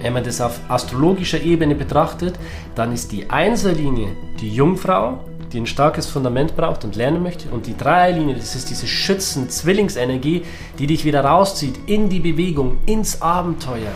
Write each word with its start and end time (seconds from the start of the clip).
Wenn 0.00 0.14
man 0.14 0.24
das 0.24 0.40
auf 0.40 0.58
astrologischer 0.68 1.42
Ebene 1.42 1.74
betrachtet, 1.74 2.38
dann 2.74 2.90
ist 2.92 3.12
die 3.12 3.28
Einserlinie 3.28 4.16
die 4.40 4.48
Jungfrau, 4.48 5.22
die 5.52 5.60
ein 5.60 5.66
starkes 5.66 6.06
Fundament 6.06 6.56
braucht 6.56 6.84
und 6.84 6.96
lernen 6.96 7.22
möchte. 7.22 7.50
Und 7.50 7.66
die 7.66 7.76
Dreierlinie, 7.76 8.34
das 8.34 8.54
ist 8.54 8.70
diese 8.70 8.86
Schützen-Zwillingsenergie, 8.86 10.42
die 10.78 10.86
dich 10.86 11.04
wieder 11.04 11.22
rauszieht 11.22 11.78
in 11.86 12.08
die 12.08 12.20
Bewegung, 12.20 12.78
ins 12.86 13.20
Abenteuer. 13.20 13.92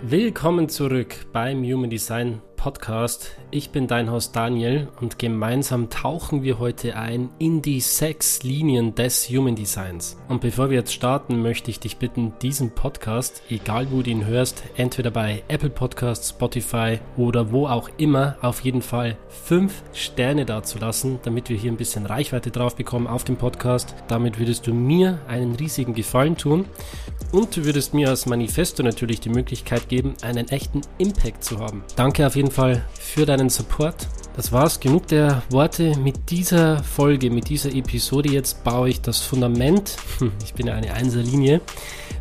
Willkommen 0.00 0.68
zurück 0.68 1.14
beim 1.32 1.64
Human 1.64 1.90
Design 1.90 2.40
Podcast. 2.62 3.32
Ich 3.50 3.70
bin 3.70 3.88
dein 3.88 4.08
Host 4.08 4.36
Daniel 4.36 4.86
und 5.00 5.18
gemeinsam 5.18 5.90
tauchen 5.90 6.44
wir 6.44 6.60
heute 6.60 6.94
ein 6.94 7.28
in 7.40 7.60
die 7.60 7.80
sechs 7.80 8.44
Linien 8.44 8.94
des 8.94 9.28
Human 9.28 9.56
Designs. 9.56 10.16
Und 10.28 10.42
bevor 10.42 10.70
wir 10.70 10.78
jetzt 10.78 10.94
starten, 10.94 11.42
möchte 11.42 11.72
ich 11.72 11.80
dich 11.80 11.96
bitten, 11.96 12.34
diesen 12.40 12.70
Podcast, 12.70 13.42
egal 13.50 13.88
wo 13.90 14.02
du 14.02 14.10
ihn 14.10 14.26
hörst, 14.26 14.62
entweder 14.76 15.10
bei 15.10 15.42
Apple 15.48 15.70
Podcasts, 15.70 16.30
Spotify 16.30 17.00
oder 17.16 17.50
wo 17.50 17.66
auch 17.66 17.90
immer, 17.98 18.36
auf 18.42 18.60
jeden 18.60 18.82
Fall 18.82 19.16
fünf 19.28 19.82
Sterne 19.92 20.46
dazulassen, 20.46 21.18
damit 21.24 21.48
wir 21.48 21.56
hier 21.56 21.72
ein 21.72 21.76
bisschen 21.76 22.06
Reichweite 22.06 22.52
drauf 22.52 22.76
bekommen 22.76 23.08
auf 23.08 23.24
dem 23.24 23.38
Podcast. 23.38 23.96
Damit 24.06 24.38
würdest 24.38 24.68
du 24.68 24.72
mir 24.72 25.18
einen 25.26 25.56
riesigen 25.56 25.94
Gefallen 25.94 26.36
tun 26.36 26.66
und 27.32 27.56
du 27.56 27.64
würdest 27.64 27.92
mir 27.92 28.08
als 28.08 28.26
Manifesto 28.26 28.84
natürlich 28.84 29.18
die 29.18 29.30
Möglichkeit 29.30 29.88
geben, 29.88 30.14
einen 30.22 30.48
echten 30.48 30.82
Impact 30.98 31.42
zu 31.42 31.58
haben. 31.58 31.82
Danke 31.96 32.24
auf 32.24 32.36
jeden 32.36 32.50
Fall 32.50 32.51
für 32.52 33.26
deinen 33.26 33.50
Support. 33.50 34.08
Das 34.34 34.50
war's, 34.50 34.80
genug 34.80 35.08
der 35.08 35.42
Worte. 35.50 35.96
Mit 35.98 36.30
dieser 36.30 36.82
Folge, 36.82 37.30
mit 37.30 37.50
dieser 37.50 37.74
Episode 37.74 38.30
jetzt 38.30 38.64
baue 38.64 38.88
ich 38.88 39.02
das 39.02 39.20
Fundament, 39.20 39.96
ich 40.44 40.54
bin 40.54 40.66
ja 40.68 40.74
eine 40.74 40.94
Einserlinie, 40.94 41.60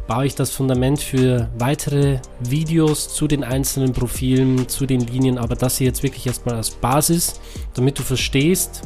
baue 0.07 0.25
ich 0.25 0.35
das 0.35 0.51
Fundament 0.51 0.99
für 0.99 1.49
weitere 1.57 2.19
Videos 2.41 3.13
zu 3.13 3.27
den 3.27 3.45
einzelnen 3.45 3.93
Profilen, 3.93 4.67
zu 4.67 4.85
den 4.85 5.01
Linien, 5.01 5.37
aber 5.37 5.55
das 5.55 5.77
hier 5.77 5.87
jetzt 5.87 6.03
wirklich 6.03 6.27
erstmal 6.27 6.55
als 6.55 6.71
Basis, 6.71 7.39
damit 7.75 7.97
du 7.97 8.03
verstehst, 8.03 8.81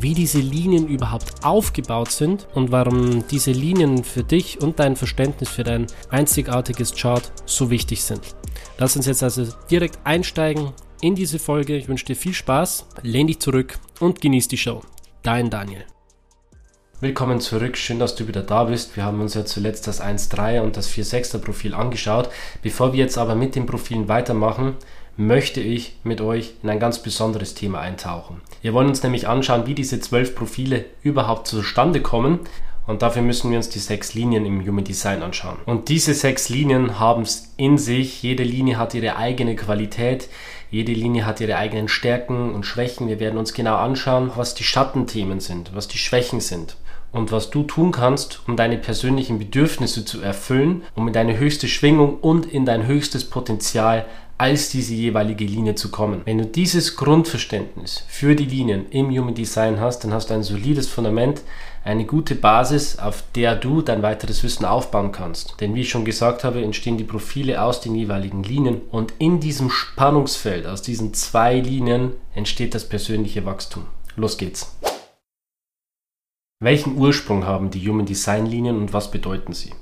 wie 0.00 0.14
diese 0.14 0.38
Linien 0.38 0.86
überhaupt 0.86 1.44
aufgebaut 1.44 2.12
sind 2.12 2.46
und 2.54 2.70
warum 2.70 3.26
diese 3.28 3.50
Linien 3.50 4.04
für 4.04 4.22
dich 4.22 4.60
und 4.60 4.78
dein 4.78 4.94
Verständnis 4.94 5.48
für 5.48 5.64
dein 5.64 5.86
einzigartiges 6.10 6.94
Chart 6.94 7.32
so 7.46 7.70
wichtig 7.70 8.04
sind. 8.04 8.20
Lass 8.78 8.94
uns 8.94 9.06
jetzt 9.06 9.22
also 9.22 9.46
direkt 9.70 9.98
einsteigen 10.04 10.72
in 11.00 11.14
diese 11.14 11.38
Folge. 11.38 11.76
Ich 11.76 11.88
wünsche 11.88 12.06
dir 12.06 12.16
viel 12.16 12.34
Spaß, 12.34 12.86
lehn 13.02 13.26
dich 13.26 13.40
zurück 13.40 13.78
und 14.00 14.20
genieß 14.20 14.48
die 14.48 14.58
Show. 14.58 14.82
Dein 15.22 15.50
Daniel. 15.50 15.84
Willkommen 17.00 17.40
zurück, 17.40 17.76
schön, 17.76 18.00
dass 18.00 18.16
du 18.16 18.26
wieder 18.26 18.42
da 18.42 18.64
bist. 18.64 18.96
Wir 18.96 19.04
haben 19.04 19.20
uns 19.20 19.34
ja 19.34 19.44
zuletzt 19.44 19.86
das 19.86 20.02
1.3er 20.02 20.62
und 20.62 20.76
das 20.76 20.90
4.6er 20.90 21.38
Profil 21.38 21.74
angeschaut. 21.74 22.28
Bevor 22.62 22.92
wir 22.92 22.98
jetzt 22.98 23.18
aber 23.18 23.36
mit 23.36 23.54
den 23.54 23.66
Profilen 23.66 24.08
weitermachen, 24.08 24.74
möchte 25.16 25.60
ich 25.60 25.96
mit 26.02 26.20
euch 26.20 26.54
in 26.62 26.70
ein 26.70 26.80
ganz 26.80 27.00
besonderes 27.00 27.54
Thema 27.54 27.80
eintauchen. 27.80 28.40
Wir 28.62 28.74
wollen 28.74 28.88
uns 28.88 29.02
nämlich 29.02 29.28
anschauen, 29.28 29.66
wie 29.66 29.74
diese 29.74 30.00
zwölf 30.00 30.34
Profile 30.34 30.84
überhaupt 31.02 31.46
zustande 31.46 32.02
kommen 32.02 32.40
und 32.88 33.02
dafür 33.02 33.20
müssen 33.20 33.50
wir 33.50 33.58
uns 33.58 33.68
die 33.68 33.80
sechs 33.80 34.14
Linien 34.14 34.46
im 34.46 34.66
Human 34.66 34.82
Design 34.82 35.22
anschauen. 35.22 35.58
Und 35.66 35.90
diese 35.90 36.14
sechs 36.14 36.48
Linien 36.48 36.98
haben 36.98 37.20
es 37.20 37.52
in 37.58 37.76
sich. 37.76 38.22
Jede 38.22 38.44
Linie 38.44 38.78
hat 38.78 38.94
ihre 38.94 39.16
eigene 39.16 39.56
Qualität. 39.56 40.30
Jede 40.70 40.92
Linie 40.92 41.24
hat 41.24 41.40
ihre 41.40 41.56
eigenen 41.56 41.88
Stärken 41.88 42.54
und 42.54 42.66
Schwächen. 42.66 43.08
Wir 43.08 43.20
werden 43.20 43.38
uns 43.38 43.54
genau 43.54 43.76
anschauen, 43.76 44.32
was 44.36 44.54
die 44.54 44.64
Schattenthemen 44.64 45.40
sind, 45.40 45.74
was 45.74 45.88
die 45.88 45.96
Schwächen 45.96 46.40
sind 46.40 46.76
und 47.10 47.32
was 47.32 47.48
du 47.48 47.62
tun 47.62 47.90
kannst, 47.90 48.42
um 48.46 48.56
deine 48.56 48.76
persönlichen 48.76 49.38
Bedürfnisse 49.38 50.04
zu 50.04 50.20
erfüllen, 50.20 50.82
um 50.94 51.08
in 51.08 51.14
deine 51.14 51.38
höchste 51.38 51.68
Schwingung 51.68 52.18
und 52.18 52.44
in 52.44 52.66
dein 52.66 52.86
höchstes 52.86 53.24
Potenzial 53.30 54.04
als 54.38 54.70
diese 54.70 54.94
jeweilige 54.94 55.44
Linie 55.44 55.74
zu 55.74 55.90
kommen. 55.90 56.22
Wenn 56.24 56.38
du 56.38 56.46
dieses 56.46 56.94
Grundverständnis 56.94 58.04
für 58.06 58.36
die 58.36 58.44
Linien 58.46 58.86
im 58.90 59.10
Human 59.10 59.34
Design 59.34 59.80
hast, 59.80 60.04
dann 60.04 60.12
hast 60.12 60.30
du 60.30 60.34
ein 60.34 60.44
solides 60.44 60.88
Fundament, 60.88 61.42
eine 61.84 62.04
gute 62.04 62.36
Basis, 62.36 62.98
auf 62.98 63.24
der 63.34 63.56
du 63.56 63.82
dein 63.82 64.02
weiteres 64.02 64.44
Wissen 64.44 64.64
aufbauen 64.64 65.10
kannst. 65.10 65.60
Denn 65.60 65.74
wie 65.74 65.80
ich 65.80 65.90
schon 65.90 66.04
gesagt 66.04 66.44
habe, 66.44 66.62
entstehen 66.62 66.98
die 66.98 67.04
Profile 67.04 67.62
aus 67.62 67.80
den 67.80 67.96
jeweiligen 67.96 68.44
Linien 68.44 68.80
und 68.92 69.12
in 69.18 69.40
diesem 69.40 69.70
Spannungsfeld, 69.70 70.66
aus 70.66 70.82
diesen 70.82 71.14
zwei 71.14 71.58
Linien, 71.58 72.12
entsteht 72.34 72.74
das 72.74 72.88
persönliche 72.88 73.44
Wachstum. 73.44 73.86
Los 74.16 74.38
geht's. 74.38 74.76
Welchen 76.60 76.96
Ursprung 76.96 77.44
haben 77.44 77.70
die 77.70 77.88
Human 77.88 78.06
Design 78.06 78.46
Linien 78.46 78.76
und 78.76 78.92
was 78.92 79.10
bedeuten 79.10 79.52
sie? 79.52 79.72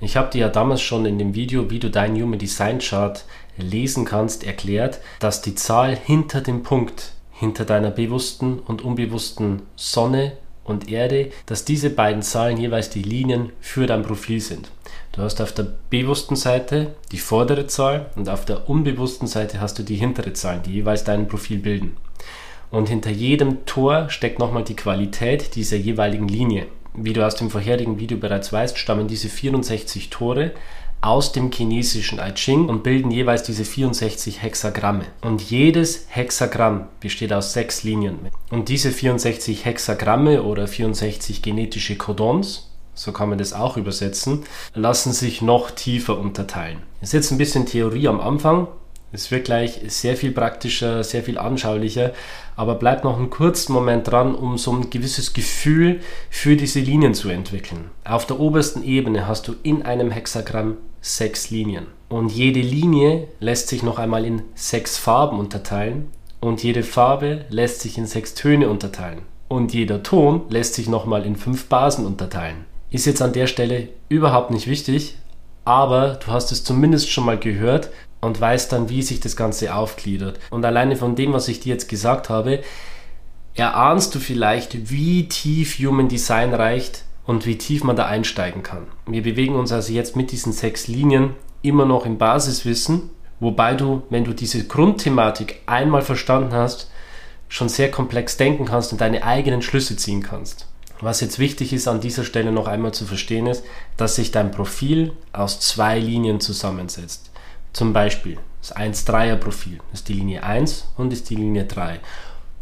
Ich 0.00 0.16
habe 0.16 0.30
dir 0.30 0.42
ja 0.42 0.48
damals 0.48 0.82
schon 0.82 1.06
in 1.06 1.18
dem 1.18 1.34
Video, 1.34 1.70
wie 1.70 1.78
du 1.78 1.88
deinen 1.90 2.20
Human 2.20 2.38
Design 2.38 2.78
Chart 2.78 3.24
lesen 3.56 4.04
kannst, 4.04 4.44
erklärt, 4.44 5.00
dass 5.20 5.42
die 5.42 5.54
Zahl 5.54 5.96
hinter 5.96 6.40
dem 6.40 6.62
Punkt, 6.62 7.12
hinter 7.32 7.64
deiner 7.64 7.90
bewussten 7.90 8.58
und 8.58 8.82
unbewussten 8.82 9.62
Sonne 9.76 10.32
und 10.64 10.88
Erde, 10.88 11.30
dass 11.46 11.64
diese 11.64 11.90
beiden 11.90 12.22
Zahlen 12.22 12.56
jeweils 12.56 12.90
die 12.90 13.02
Linien 13.02 13.52
für 13.60 13.86
dein 13.86 14.02
Profil 14.02 14.40
sind. 14.40 14.70
Du 15.12 15.22
hast 15.22 15.40
auf 15.40 15.52
der 15.52 15.66
bewussten 15.90 16.36
Seite 16.36 16.94
die 17.12 17.18
vordere 17.18 17.66
Zahl 17.66 18.10
und 18.16 18.28
auf 18.28 18.44
der 18.44 18.68
unbewussten 18.68 19.28
Seite 19.28 19.60
hast 19.60 19.78
du 19.78 19.82
die 19.82 19.96
hintere 19.96 20.32
Zahl, 20.32 20.60
die 20.64 20.72
jeweils 20.72 21.04
dein 21.04 21.28
Profil 21.28 21.58
bilden. 21.58 21.96
Und 22.70 22.88
hinter 22.88 23.10
jedem 23.10 23.66
Tor 23.66 24.10
steckt 24.10 24.40
nochmal 24.40 24.64
die 24.64 24.74
Qualität 24.74 25.54
dieser 25.54 25.76
jeweiligen 25.76 26.26
Linie. 26.26 26.66
Wie 26.96 27.12
du 27.12 27.24
aus 27.24 27.36
dem 27.36 27.50
vorherigen 27.50 27.98
Video 27.98 28.18
bereits 28.18 28.52
weißt, 28.52 28.78
stammen 28.78 29.06
diese 29.06 29.28
64 29.28 30.10
Tore 30.10 30.52
aus 31.04 31.32
dem 31.32 31.52
chinesischen 31.52 32.18
I 32.18 32.32
Ching 32.32 32.68
und 32.68 32.82
bilden 32.82 33.10
jeweils 33.10 33.42
diese 33.42 33.64
64 33.64 34.42
Hexagramme. 34.42 35.04
Und 35.20 35.42
jedes 35.42 36.06
Hexagramm 36.08 36.86
besteht 36.98 37.32
aus 37.32 37.52
sechs 37.52 37.82
Linien. 37.82 38.18
Und 38.50 38.70
diese 38.70 38.90
64 38.90 39.66
Hexagramme 39.66 40.42
oder 40.42 40.66
64 40.66 41.42
genetische 41.42 41.96
Codons, 41.96 42.70
so 42.94 43.12
kann 43.12 43.28
man 43.28 43.38
das 43.38 43.52
auch 43.52 43.76
übersetzen, 43.76 44.44
lassen 44.72 45.12
sich 45.12 45.42
noch 45.42 45.70
tiefer 45.72 46.18
unterteilen. 46.18 46.78
Das 47.00 47.10
ist 47.10 47.14
jetzt 47.14 47.30
ein 47.32 47.38
bisschen 47.38 47.66
Theorie 47.66 48.08
am 48.08 48.20
Anfang. 48.20 48.68
Es 49.12 49.30
wird 49.30 49.44
gleich 49.44 49.80
sehr 49.86 50.16
viel 50.16 50.32
praktischer, 50.32 51.04
sehr 51.04 51.22
viel 51.22 51.38
anschaulicher, 51.38 52.12
aber 52.56 52.74
bleib 52.74 53.04
noch 53.04 53.16
einen 53.16 53.30
kurzen 53.30 53.72
Moment 53.72 54.10
dran, 54.10 54.34
um 54.34 54.58
so 54.58 54.72
ein 54.72 54.90
gewisses 54.90 55.34
Gefühl 55.34 56.00
für 56.30 56.56
diese 56.56 56.80
Linien 56.80 57.14
zu 57.14 57.28
entwickeln. 57.28 57.90
Auf 58.04 58.26
der 58.26 58.40
obersten 58.40 58.82
Ebene 58.82 59.28
hast 59.28 59.46
du 59.46 59.54
in 59.62 59.82
einem 59.82 60.10
Hexagramm 60.10 60.78
sechs 61.04 61.50
Linien. 61.50 61.86
Und 62.08 62.32
jede 62.32 62.60
Linie 62.60 63.28
lässt 63.38 63.68
sich 63.68 63.82
noch 63.82 63.98
einmal 63.98 64.24
in 64.24 64.42
sechs 64.54 64.96
Farben 64.96 65.38
unterteilen 65.38 66.10
und 66.40 66.62
jede 66.62 66.82
Farbe 66.82 67.44
lässt 67.50 67.80
sich 67.80 67.98
in 67.98 68.06
sechs 68.06 68.34
Töne 68.34 68.70
unterteilen. 68.70 69.20
Und 69.48 69.74
jeder 69.74 70.02
Ton 70.02 70.42
lässt 70.48 70.74
sich 70.74 70.88
nochmal 70.88 71.26
in 71.26 71.36
fünf 71.36 71.66
Basen 71.66 72.06
unterteilen. 72.06 72.64
Ist 72.90 73.04
jetzt 73.04 73.20
an 73.20 73.34
der 73.34 73.46
Stelle 73.46 73.90
überhaupt 74.08 74.50
nicht 74.50 74.66
wichtig, 74.66 75.16
aber 75.66 76.14
du 76.14 76.28
hast 76.28 76.52
es 76.52 76.64
zumindest 76.64 77.10
schon 77.10 77.26
mal 77.26 77.38
gehört 77.38 77.90
und 78.22 78.40
weißt 78.40 78.72
dann, 78.72 78.88
wie 78.88 79.02
sich 79.02 79.20
das 79.20 79.36
Ganze 79.36 79.74
aufgliedert. 79.74 80.40
Und 80.50 80.64
alleine 80.64 80.96
von 80.96 81.16
dem, 81.16 81.34
was 81.34 81.48
ich 81.48 81.60
dir 81.60 81.74
jetzt 81.74 81.90
gesagt 81.90 82.30
habe, 82.30 82.62
erahnst 83.54 84.14
du 84.14 84.20
vielleicht, 84.20 84.90
wie 84.90 85.28
tief 85.28 85.78
Human 85.78 86.08
Design 86.08 86.54
reicht, 86.54 87.04
und 87.26 87.46
wie 87.46 87.58
tief 87.58 87.84
man 87.84 87.96
da 87.96 88.06
einsteigen 88.06 88.62
kann. 88.62 88.86
Wir 89.06 89.22
bewegen 89.22 89.54
uns 89.54 89.72
also 89.72 89.92
jetzt 89.92 90.16
mit 90.16 90.30
diesen 90.30 90.52
sechs 90.52 90.88
Linien 90.88 91.34
immer 91.62 91.86
noch 91.86 92.06
im 92.06 92.18
Basiswissen, 92.18 93.10
wobei 93.40 93.74
du, 93.74 94.02
wenn 94.10 94.24
du 94.24 94.32
diese 94.32 94.66
Grundthematik 94.66 95.62
einmal 95.66 96.02
verstanden 96.02 96.52
hast, 96.52 96.90
schon 97.48 97.68
sehr 97.68 97.90
komplex 97.90 98.36
denken 98.36 98.66
kannst 98.66 98.92
und 98.92 99.00
deine 99.00 99.24
eigenen 99.24 99.62
Schlüsse 99.62 99.96
ziehen 99.96 100.22
kannst. 100.22 100.66
Was 101.00 101.20
jetzt 101.20 101.38
wichtig 101.38 101.72
ist 101.72 101.88
an 101.88 102.00
dieser 102.00 102.24
Stelle 102.24 102.52
noch 102.52 102.68
einmal 102.68 102.92
zu 102.92 103.04
verstehen 103.04 103.46
ist, 103.46 103.64
dass 103.96 104.16
sich 104.16 104.30
dein 104.30 104.50
Profil 104.50 105.12
aus 105.32 105.60
zwei 105.60 105.98
Linien 105.98 106.40
zusammensetzt. 106.40 107.30
Zum 107.72 107.92
Beispiel 107.92 108.38
das 108.60 108.74
1-3er 108.74 109.36
Profil 109.36 109.78
ist 109.92 110.08
die 110.08 110.14
Linie 110.14 110.42
1 110.42 110.92
und 110.96 111.12
ist 111.12 111.28
die 111.28 111.34
Linie 111.34 111.64
3. 111.64 112.00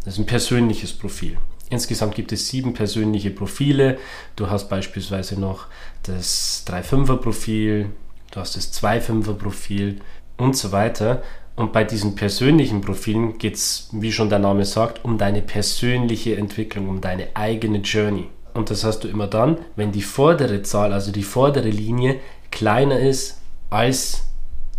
Das 0.04 0.14
ist 0.14 0.18
ein 0.18 0.26
persönliches 0.26 0.92
Profil. 0.92 1.36
Insgesamt 1.72 2.14
gibt 2.14 2.32
es 2.32 2.48
sieben 2.48 2.74
persönliche 2.74 3.30
Profile. 3.30 3.98
Du 4.36 4.50
hast 4.50 4.68
beispielsweise 4.68 5.40
noch 5.40 5.68
das 6.02 6.66
3-5er 6.68 7.16
Profil, 7.16 7.86
du 8.30 8.40
hast 8.40 8.56
das 8.56 8.74
2-5er 8.74 9.32
Profil 9.32 10.00
und 10.36 10.54
so 10.54 10.70
weiter. 10.70 11.22
Und 11.56 11.72
bei 11.72 11.84
diesen 11.84 12.14
persönlichen 12.14 12.82
Profilen 12.82 13.38
geht 13.38 13.54
es, 13.54 13.88
wie 13.92 14.12
schon 14.12 14.28
der 14.28 14.38
Name 14.38 14.66
sagt, 14.66 15.02
um 15.02 15.16
deine 15.16 15.40
persönliche 15.40 16.36
Entwicklung, 16.36 16.90
um 16.90 17.00
deine 17.00 17.28
eigene 17.34 17.78
Journey. 17.78 18.26
Und 18.52 18.68
das 18.68 18.84
hast 18.84 19.04
du 19.04 19.08
immer 19.08 19.26
dann, 19.26 19.56
wenn 19.74 19.92
die 19.92 20.02
vordere 20.02 20.62
Zahl, 20.62 20.92
also 20.92 21.10
die 21.10 21.22
vordere 21.22 21.70
Linie, 21.70 22.20
kleiner 22.50 22.98
ist 23.00 23.40
als 23.70 24.26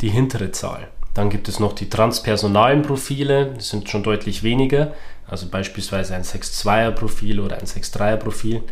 die 0.01 0.09
hintere 0.09 0.51
Zahl. 0.51 0.89
Dann 1.13 1.29
gibt 1.29 1.47
es 1.47 1.59
noch 1.59 1.73
die 1.73 1.89
transpersonalen 1.89 2.81
Profile, 2.81 3.53
das 3.55 3.69
sind 3.69 3.89
schon 3.89 4.03
deutlich 4.03 4.43
weniger, 4.43 4.93
also 5.27 5.47
beispielsweise 5.47 6.15
ein 6.15 6.23
6-2er 6.23 6.91
Profil 6.91 7.39
oder 7.39 7.57
ein 7.57 7.65
6-3er 7.65 8.17
Profil. 8.17 8.63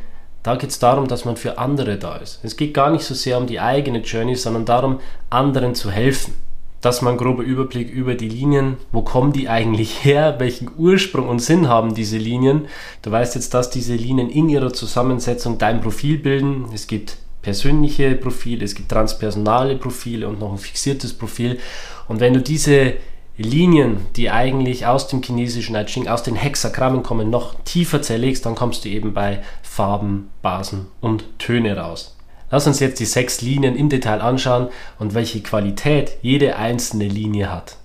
Da 0.43 0.55
geht 0.55 0.71
es 0.71 0.79
darum, 0.79 1.07
dass 1.07 1.23
man 1.23 1.37
für 1.37 1.59
andere 1.59 1.97
da 1.97 2.15
ist. 2.15 2.39
Es 2.41 2.57
geht 2.57 2.73
gar 2.73 2.89
nicht 2.89 3.03
so 3.03 3.13
sehr 3.13 3.37
um 3.37 3.45
die 3.45 3.59
eigene 3.59 3.99
Journey, 3.99 4.35
sondern 4.35 4.65
darum, 4.65 4.99
anderen 5.29 5.75
zu 5.75 5.91
helfen. 5.91 6.33
Das 6.81 6.95
ist 6.95 7.01
mal 7.03 7.11
ein 7.11 7.17
grober 7.17 7.43
Überblick 7.43 7.91
über 7.91 8.15
die 8.15 8.27
Linien. 8.27 8.77
Wo 8.91 9.03
kommen 9.03 9.33
die 9.33 9.47
eigentlich 9.47 10.03
her? 10.03 10.35
Welchen 10.39 10.71
Ursprung 10.75 11.29
und 11.29 11.39
Sinn 11.39 11.69
haben 11.69 11.93
diese 11.93 12.17
Linien? 12.17 12.67
Du 13.03 13.11
weißt 13.11 13.35
jetzt, 13.35 13.53
dass 13.53 13.69
diese 13.69 13.93
Linien 13.93 14.29
in 14.29 14.49
ihrer 14.49 14.73
Zusammensetzung 14.73 15.59
dein 15.59 15.79
Profil 15.79 16.17
bilden. 16.17 16.65
Es 16.73 16.87
gibt 16.87 17.17
persönliche 17.41 18.15
Profile, 18.15 18.63
es 18.63 18.75
gibt 18.75 18.89
transpersonale 18.89 19.75
Profile 19.75 20.27
und 20.27 20.39
noch 20.39 20.51
ein 20.51 20.57
fixiertes 20.57 21.13
Profil. 21.13 21.59
Und 22.07 22.19
wenn 22.19 22.33
du 22.33 22.41
diese 22.41 22.93
Linien, 23.37 24.05
die 24.15 24.29
eigentlich 24.29 24.85
aus 24.85 25.07
dem 25.07 25.23
chinesischen 25.23 25.75
I 25.75 25.85
Ching, 25.85 26.07
aus 26.07 26.23
den 26.23 26.35
Hexagrammen 26.35 27.03
kommen, 27.03 27.29
noch 27.29 27.55
tiefer 27.63 28.01
zerlegst, 28.01 28.45
dann 28.45 28.55
kommst 28.55 28.85
du 28.85 28.89
eben 28.89 29.13
bei 29.13 29.41
Farben, 29.63 30.29
Basen 30.41 30.87
und 30.99 31.23
Töne 31.39 31.77
raus. 31.77 32.17
Lass 32.51 32.67
uns 32.67 32.79
jetzt 32.79 32.99
die 32.99 33.05
sechs 33.05 33.41
Linien 33.41 33.77
im 33.77 33.87
Detail 33.87 34.21
anschauen 34.21 34.67
und 34.99 35.13
welche 35.13 35.41
Qualität 35.41 36.17
jede 36.21 36.57
einzelne 36.57 37.07
Linie 37.07 37.49
hat. 37.49 37.77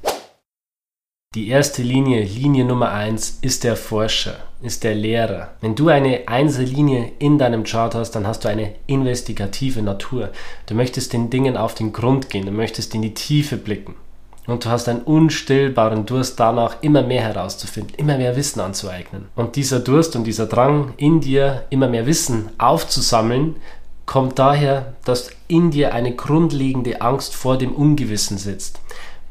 Die 1.37 1.49
erste 1.49 1.83
Linie, 1.83 2.25
Linie 2.25 2.65
Nummer 2.65 2.91
1, 2.91 3.39
ist 3.43 3.63
der 3.63 3.77
Forscher, 3.77 4.37
ist 4.63 4.85
der 4.85 4.95
Lehrer. 4.95 5.51
Wenn 5.61 5.75
du 5.75 5.89
eine 5.89 6.29
Einzellinie 6.29 7.13
in 7.19 7.39
deinem 7.39 7.65
Chart 7.65 7.95
hast, 7.95 8.13
dann 8.13 8.27
hast 8.27 8.45
du 8.45 8.49
eine 8.49 8.73
investigative 8.87 9.83
Natur. 9.83 10.31
Du 10.67 10.75
möchtest 10.75 11.13
den 11.13 11.31
Dingen 11.31 11.57
auf 11.57 11.75
den 11.75 11.93
Grund 11.93 12.31
gehen, 12.31 12.47
du 12.47 12.53
möchtest 12.53 12.95
in 12.95 13.03
die 13.03 13.15
Tiefe 13.15 13.57
blicken. 13.57 13.95
Und 14.47 14.65
du 14.65 14.71
hast 14.71 14.89
einen 14.89 15.03
unstillbaren 15.03 16.07
Durst 16.07 16.39
danach, 16.39 16.77
immer 16.81 17.03
mehr 17.03 17.23
herauszufinden, 17.23 17.95
immer 17.97 18.17
mehr 18.17 18.37
Wissen 18.37 18.61
anzueignen. 18.61 19.27
Und 19.35 19.57
dieser 19.57 19.81
Durst 19.81 20.15
und 20.15 20.25
dieser 20.25 20.47
Drang 20.47 20.95
in 20.97 21.21
dir, 21.21 21.65
immer 21.71 21.89
mehr 21.89 22.07
Wissen 22.07 22.51
aufzusammeln, 22.57 23.57
kommt 24.07 24.39
daher, 24.39 24.95
dass 25.05 25.31
in 25.49 25.73
dir 25.73 25.93
eine 25.93 26.15
grundlegende 26.15 27.01
Angst 27.01 27.35
vor 27.35 27.59
dem 27.59 27.73
Ungewissen 27.75 28.39
sitzt. 28.39 28.79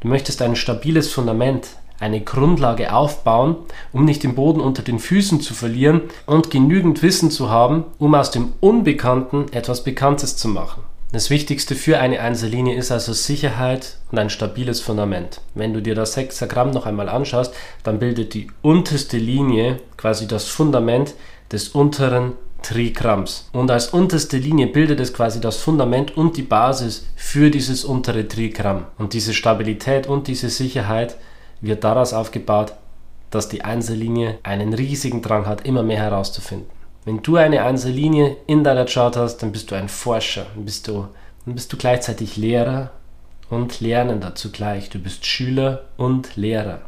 Du 0.00 0.08
möchtest 0.08 0.42
ein 0.42 0.54
stabiles 0.54 1.10
Fundament, 1.10 1.68
eine 1.98 2.20
Grundlage 2.20 2.92
aufbauen, 2.92 3.56
um 3.92 4.04
nicht 4.04 4.22
den 4.22 4.34
Boden 4.34 4.60
unter 4.60 4.82
den 4.82 4.98
Füßen 4.98 5.40
zu 5.40 5.54
verlieren 5.54 6.02
und 6.26 6.50
genügend 6.50 7.02
Wissen 7.02 7.30
zu 7.30 7.50
haben, 7.50 7.84
um 7.98 8.14
aus 8.14 8.30
dem 8.30 8.52
Unbekannten 8.60 9.46
etwas 9.52 9.84
Bekanntes 9.84 10.36
zu 10.36 10.48
machen. 10.48 10.82
Das 11.12 11.30
Wichtigste 11.30 11.76
für 11.76 11.98
eine 11.98 12.20
Einzellinie 12.20 12.74
ist 12.74 12.90
also 12.90 13.12
Sicherheit 13.12 13.96
und 14.10 14.18
ein 14.18 14.28
stabiles 14.28 14.80
Fundament. 14.80 15.40
Wenn 15.54 15.72
du 15.72 15.80
dir 15.80 15.94
das 15.94 16.16
Hexagramm 16.16 16.72
noch 16.72 16.84
einmal 16.84 17.08
anschaust, 17.08 17.54
dann 17.84 18.00
bildet 18.00 18.34
die 18.34 18.48
unterste 18.60 19.16
Linie 19.16 19.78
quasi 19.96 20.26
das 20.26 20.46
Fundament 20.46 21.14
des 21.52 21.68
unteren 21.68 22.32
Trigramms. 22.62 23.48
Und 23.52 23.70
als 23.70 23.88
unterste 23.90 24.38
Linie 24.38 24.66
bildet 24.66 24.98
es 24.98 25.14
quasi 25.14 25.40
das 25.40 25.56
Fundament 25.56 26.16
und 26.16 26.36
die 26.36 26.42
Basis 26.42 27.06
für 27.14 27.50
dieses 27.50 27.84
untere 27.84 28.26
Trigramm. 28.26 28.86
Und 28.98 29.12
diese 29.12 29.32
Stabilität 29.32 30.08
und 30.08 30.26
diese 30.26 30.50
Sicherheit 30.50 31.16
wird 31.60 31.84
daraus 31.84 32.12
aufgebaut, 32.12 32.74
dass 33.30 33.48
die 33.48 33.62
Einzellinie 33.62 34.38
einen 34.42 34.72
riesigen 34.72 35.22
Drang 35.22 35.46
hat, 35.46 35.66
immer 35.66 35.82
mehr 35.82 35.98
herauszufinden. 35.98 36.70
Wenn 37.04 37.22
du 37.22 37.36
eine 37.36 37.62
Einzellinie 37.62 38.36
in 38.46 38.64
deiner 38.64 38.86
Chart 38.86 39.16
hast, 39.16 39.38
dann 39.38 39.52
bist 39.52 39.70
du 39.70 39.74
ein 39.74 39.88
Forscher, 39.88 40.46
dann 40.54 40.64
bist 40.64 40.88
du, 40.88 41.06
dann 41.44 41.54
bist 41.54 41.72
du 41.72 41.76
gleichzeitig 41.76 42.36
Lehrer 42.36 42.90
und 43.48 43.80
Lernender 43.80 44.34
zugleich. 44.34 44.90
Du 44.90 44.98
bist 44.98 45.24
Schüler 45.24 45.84
und 45.96 46.36
Lehrer 46.36 46.80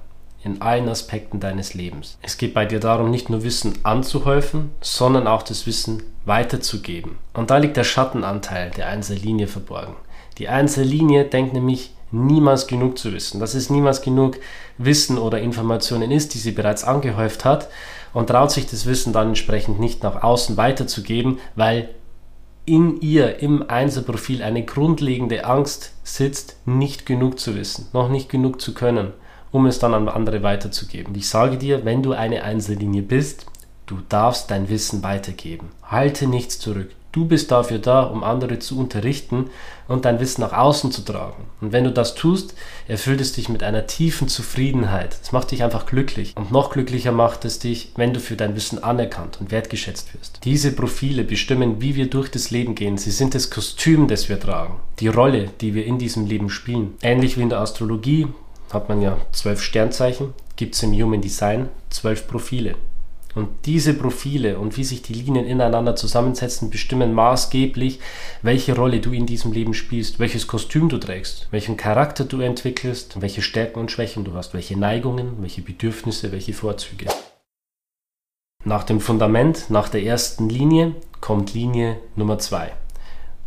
in 0.42 0.62
allen 0.62 0.88
Aspekten 0.88 1.40
deines 1.40 1.74
Lebens. 1.74 2.18
Es 2.22 2.38
geht 2.38 2.54
bei 2.54 2.64
dir 2.64 2.80
darum, 2.80 3.10
nicht 3.10 3.28
nur 3.28 3.42
Wissen 3.42 3.74
anzuhäufen, 3.82 4.70
sondern 4.80 5.26
auch 5.26 5.42
das 5.42 5.66
Wissen 5.66 6.02
weiterzugeben. 6.24 7.18
Und 7.34 7.50
da 7.50 7.58
liegt 7.58 7.76
der 7.76 7.84
Schattenanteil 7.84 8.70
der 8.70 8.88
Einzellinie 8.88 9.48
verborgen. 9.48 9.96
Die 10.38 10.48
Einzellinie 10.48 11.24
denkt 11.24 11.52
nämlich 11.52 11.92
niemals 12.10 12.66
genug 12.66 12.98
zu 12.98 13.12
wissen, 13.12 13.40
dass 13.40 13.54
es 13.54 13.70
niemals 13.70 14.02
genug 14.02 14.38
Wissen 14.78 15.18
oder 15.18 15.40
Informationen 15.40 16.10
ist, 16.10 16.34
die 16.34 16.38
sie 16.38 16.52
bereits 16.52 16.84
angehäuft 16.84 17.44
hat, 17.44 17.68
und 18.14 18.28
traut 18.28 18.50
sich 18.50 18.66
das 18.66 18.86
Wissen 18.86 19.12
dann 19.12 19.28
entsprechend 19.28 19.78
nicht 19.80 20.02
nach 20.02 20.22
außen 20.22 20.56
weiterzugeben, 20.56 21.38
weil 21.56 21.90
in 22.64 23.00
ihr 23.00 23.40
im 23.40 23.68
Einserprofil 23.68 24.42
eine 24.42 24.64
grundlegende 24.64 25.44
Angst 25.44 25.92
sitzt, 26.02 26.56
nicht 26.66 27.06
genug 27.06 27.38
zu 27.38 27.54
wissen, 27.54 27.88
noch 27.92 28.08
nicht 28.08 28.28
genug 28.28 28.60
zu 28.60 28.74
können, 28.74 29.12
um 29.52 29.66
es 29.66 29.78
dann 29.78 29.94
an 29.94 30.08
andere 30.08 30.42
weiterzugeben. 30.42 31.14
Ich 31.14 31.28
sage 31.28 31.56
dir, 31.56 31.84
wenn 31.84 32.02
du 32.02 32.12
eine 32.12 32.42
Einzellinie 32.42 33.02
bist, 33.02 33.46
du 33.86 33.98
darfst 34.08 34.50
dein 34.50 34.68
Wissen 34.68 35.02
weitergeben. 35.02 35.68
Halte 35.82 36.26
nichts 36.26 36.58
zurück. 36.58 36.90
Du 37.10 37.24
bist 37.24 37.50
dafür 37.50 37.78
da, 37.78 38.02
um 38.02 38.22
andere 38.22 38.58
zu 38.58 38.78
unterrichten 38.78 39.50
und 39.88 40.04
dein 40.04 40.20
Wissen 40.20 40.42
nach 40.42 40.52
außen 40.52 40.92
zu 40.92 41.02
tragen. 41.02 41.44
Und 41.60 41.72
wenn 41.72 41.84
du 41.84 41.90
das 41.90 42.14
tust, 42.14 42.54
erfüllt 42.86 43.20
es 43.20 43.32
dich 43.32 43.48
mit 43.48 43.62
einer 43.62 43.86
tiefen 43.86 44.28
Zufriedenheit. 44.28 45.16
Es 45.22 45.32
macht 45.32 45.50
dich 45.50 45.64
einfach 45.64 45.86
glücklich. 45.86 46.34
Und 46.36 46.52
noch 46.52 46.70
glücklicher 46.70 47.12
macht 47.12 47.46
es 47.46 47.58
dich, 47.58 47.92
wenn 47.96 48.12
du 48.12 48.20
für 48.20 48.36
dein 48.36 48.54
Wissen 48.56 48.82
anerkannt 48.82 49.38
und 49.40 49.50
wertgeschätzt 49.50 50.12
wirst. 50.14 50.40
Diese 50.44 50.72
Profile 50.72 51.24
bestimmen, 51.24 51.80
wie 51.80 51.94
wir 51.94 52.10
durch 52.10 52.30
das 52.30 52.50
Leben 52.50 52.74
gehen. 52.74 52.98
Sie 52.98 53.10
sind 53.10 53.34
das 53.34 53.48
Kostüm, 53.48 54.06
das 54.06 54.28
wir 54.28 54.38
tragen. 54.38 54.78
Die 55.00 55.08
Rolle, 55.08 55.48
die 55.62 55.74
wir 55.74 55.86
in 55.86 55.98
diesem 55.98 56.26
Leben 56.26 56.50
spielen. 56.50 56.94
Ähnlich 57.00 57.38
wie 57.38 57.42
in 57.42 57.50
der 57.50 57.60
Astrologie 57.60 58.26
hat 58.70 58.90
man 58.90 59.00
ja 59.00 59.16
zwölf 59.32 59.62
Sternzeichen, 59.62 60.34
gibt 60.56 60.74
es 60.74 60.82
im 60.82 60.92
Human 60.92 61.22
Design 61.22 61.70
zwölf 61.88 62.28
Profile. 62.28 62.74
Und 63.38 63.66
diese 63.66 63.94
Profile 63.94 64.58
und 64.58 64.76
wie 64.76 64.82
sich 64.82 65.00
die 65.00 65.12
Linien 65.12 65.46
ineinander 65.46 65.94
zusammensetzen, 65.94 66.70
bestimmen 66.70 67.14
maßgeblich, 67.14 68.00
welche 68.42 68.74
Rolle 68.74 68.98
du 68.98 69.12
in 69.12 69.26
diesem 69.26 69.52
Leben 69.52 69.74
spielst, 69.74 70.18
welches 70.18 70.48
Kostüm 70.48 70.88
du 70.88 70.98
trägst, 70.98 71.46
welchen 71.52 71.76
Charakter 71.76 72.24
du 72.24 72.40
entwickelst, 72.40 73.20
welche 73.20 73.40
Stärken 73.40 73.78
und 73.78 73.92
Schwächen 73.92 74.24
du 74.24 74.34
hast, 74.34 74.54
welche 74.54 74.76
Neigungen, 74.76 75.36
welche 75.40 75.62
Bedürfnisse, 75.62 76.32
welche 76.32 76.52
Vorzüge. 76.52 77.06
Nach 78.64 78.82
dem 78.82 79.00
Fundament, 79.00 79.70
nach 79.70 79.88
der 79.88 80.02
ersten 80.02 80.48
Linie, 80.48 80.96
kommt 81.20 81.54
Linie 81.54 82.00
Nummer 82.16 82.40
zwei. 82.40 82.72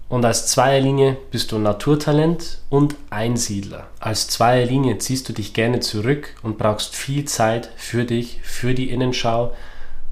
Und 0.07 0.23
als 0.23 0.47
Zweierlinie 0.47 1.17
bist 1.31 1.51
du 1.51 1.57
Naturtalent 1.57 2.59
und 2.69 2.95
Einsiedler. 3.09 3.89
Als 3.99 4.29
Zweierlinie 4.29 4.99
ziehst 4.99 5.27
du 5.27 5.33
dich 5.33 5.53
gerne 5.53 5.81
zurück 5.81 6.33
und 6.43 6.57
brauchst 6.57 6.95
viel 6.95 7.25
Zeit 7.25 7.69
für 7.75 8.05
dich, 8.05 8.39
für 8.41 8.73
die 8.73 8.89
Innenschau 8.89 9.51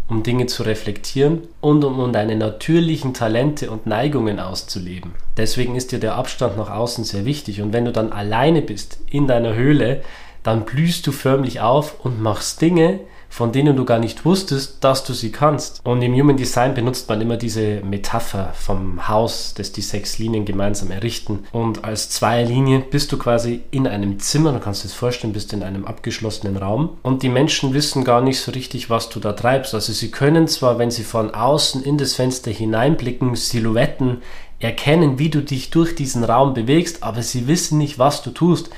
um 0.09 0.23
Dinge 0.23 0.47
zu 0.47 0.63
reflektieren 0.63 1.43
und 1.61 1.83
um, 1.83 2.11
deine 2.11 2.35
natürlichen 2.35 3.13
Talente 3.13 3.69
und 3.69 3.85
Neigungen 3.85 4.39
auszuleben. 4.39 5.11
Deswegen 5.37 5.75
ist 5.75 5.91
dir 5.91 5.99
der 5.99 6.15
Abstand 6.15 6.57
nach 6.57 6.71
außen 6.71 7.03
sehr 7.03 7.25
wichtig. 7.25 7.61
Und 7.61 7.73
wenn 7.73 7.85
du 7.85 7.91
dann 7.91 8.11
alleine 8.11 8.61
bist 8.61 8.99
in 9.09 9.27
deiner 9.27 9.53
Höhle, 9.53 10.01
dann 10.41 10.65
blühst 10.65 11.05
du 11.05 11.11
förmlich 11.11 11.61
auf 11.61 12.03
und 12.03 12.21
machst 12.21 12.61
Dinge, 12.61 12.99
von 13.29 13.51
denen 13.51 13.77
du 13.77 13.85
gar 13.85 13.99
nicht 13.99 14.25
wusstest, 14.25 14.83
dass 14.83 15.03
du 15.03 15.13
sie 15.13 15.31
kannst. 15.31 15.81
Und 15.85 16.01
im 16.01 16.13
Human 16.13 16.35
Design 16.35 16.73
benutzt 16.73 17.07
man 17.07 17.21
immer 17.21 17.37
diese 17.37 17.81
Metapher 17.81 18.53
vom 18.53 19.07
Haus, 19.07 19.53
das 19.55 19.71
die 19.71 19.81
sechs 19.81 20.17
Linien 20.17 20.45
gemeinsam 20.45 20.91
errichten. 20.91 21.45
Und 21.51 21.85
als 21.85 22.09
Zweierlinie 22.09 22.79
bist 22.79 23.11
du 23.11 23.17
quasi 23.17 23.61
in 23.71 23.87
einem 23.87 24.19
Zimmer, 24.19 24.51
du 24.51 24.59
kannst 24.59 24.83
dir 24.83 24.87
das 24.87 24.97
vorstellen, 24.97 25.33
bist 25.33 25.53
in 25.53 25.63
einem 25.63 25.85
abgeschlossenen 25.85 26.57
Raum. 26.57 26.97
Und 27.03 27.23
die 27.23 27.29
Menschen 27.29 27.73
wissen 27.73 28.03
gar 28.03 28.21
nicht 28.21 28.39
so 28.39 28.51
richtig, 28.51 28.89
was 28.89 29.09
du 29.09 29.19
da 29.19 29.33
treibst. 29.33 29.73
Also 29.73 29.93
sie 29.93 30.11
können 30.11 30.47
zwar, 30.47 30.79
wenn 30.79 30.91
sie 30.91 31.03
von 31.03 31.33
außen 31.33 31.83
in 31.83 31.97
das 31.97 32.15
Fenster 32.15 32.51
hineinblicken, 32.51 33.35
Silhouetten 33.35 34.21
erkennen, 34.59 35.19
wie 35.19 35.29
du 35.29 35.41
dich 35.41 35.69
durch 35.69 35.95
diesen 35.95 36.23
Raum 36.23 36.53
bewegst, 36.53 37.03
aber 37.03 37.21
sie 37.21 37.47
wissen 37.47 37.77
nicht, 37.77 37.97
was 37.97 38.21
du 38.21 38.31
tust. 38.31 38.69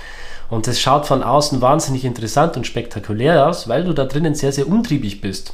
Und 0.52 0.68
es 0.68 0.82
schaut 0.82 1.06
von 1.06 1.24
außen 1.24 1.62
wahnsinnig 1.62 2.04
interessant 2.04 2.58
und 2.58 2.68
spektakulär 2.68 3.48
aus, 3.48 3.70
weil 3.70 3.86
du 3.86 3.94
da 3.94 4.04
drinnen 4.04 4.36
sehr, 4.36 4.52
sehr 4.52 4.68
umtriebig 4.68 5.22
bist. 5.22 5.54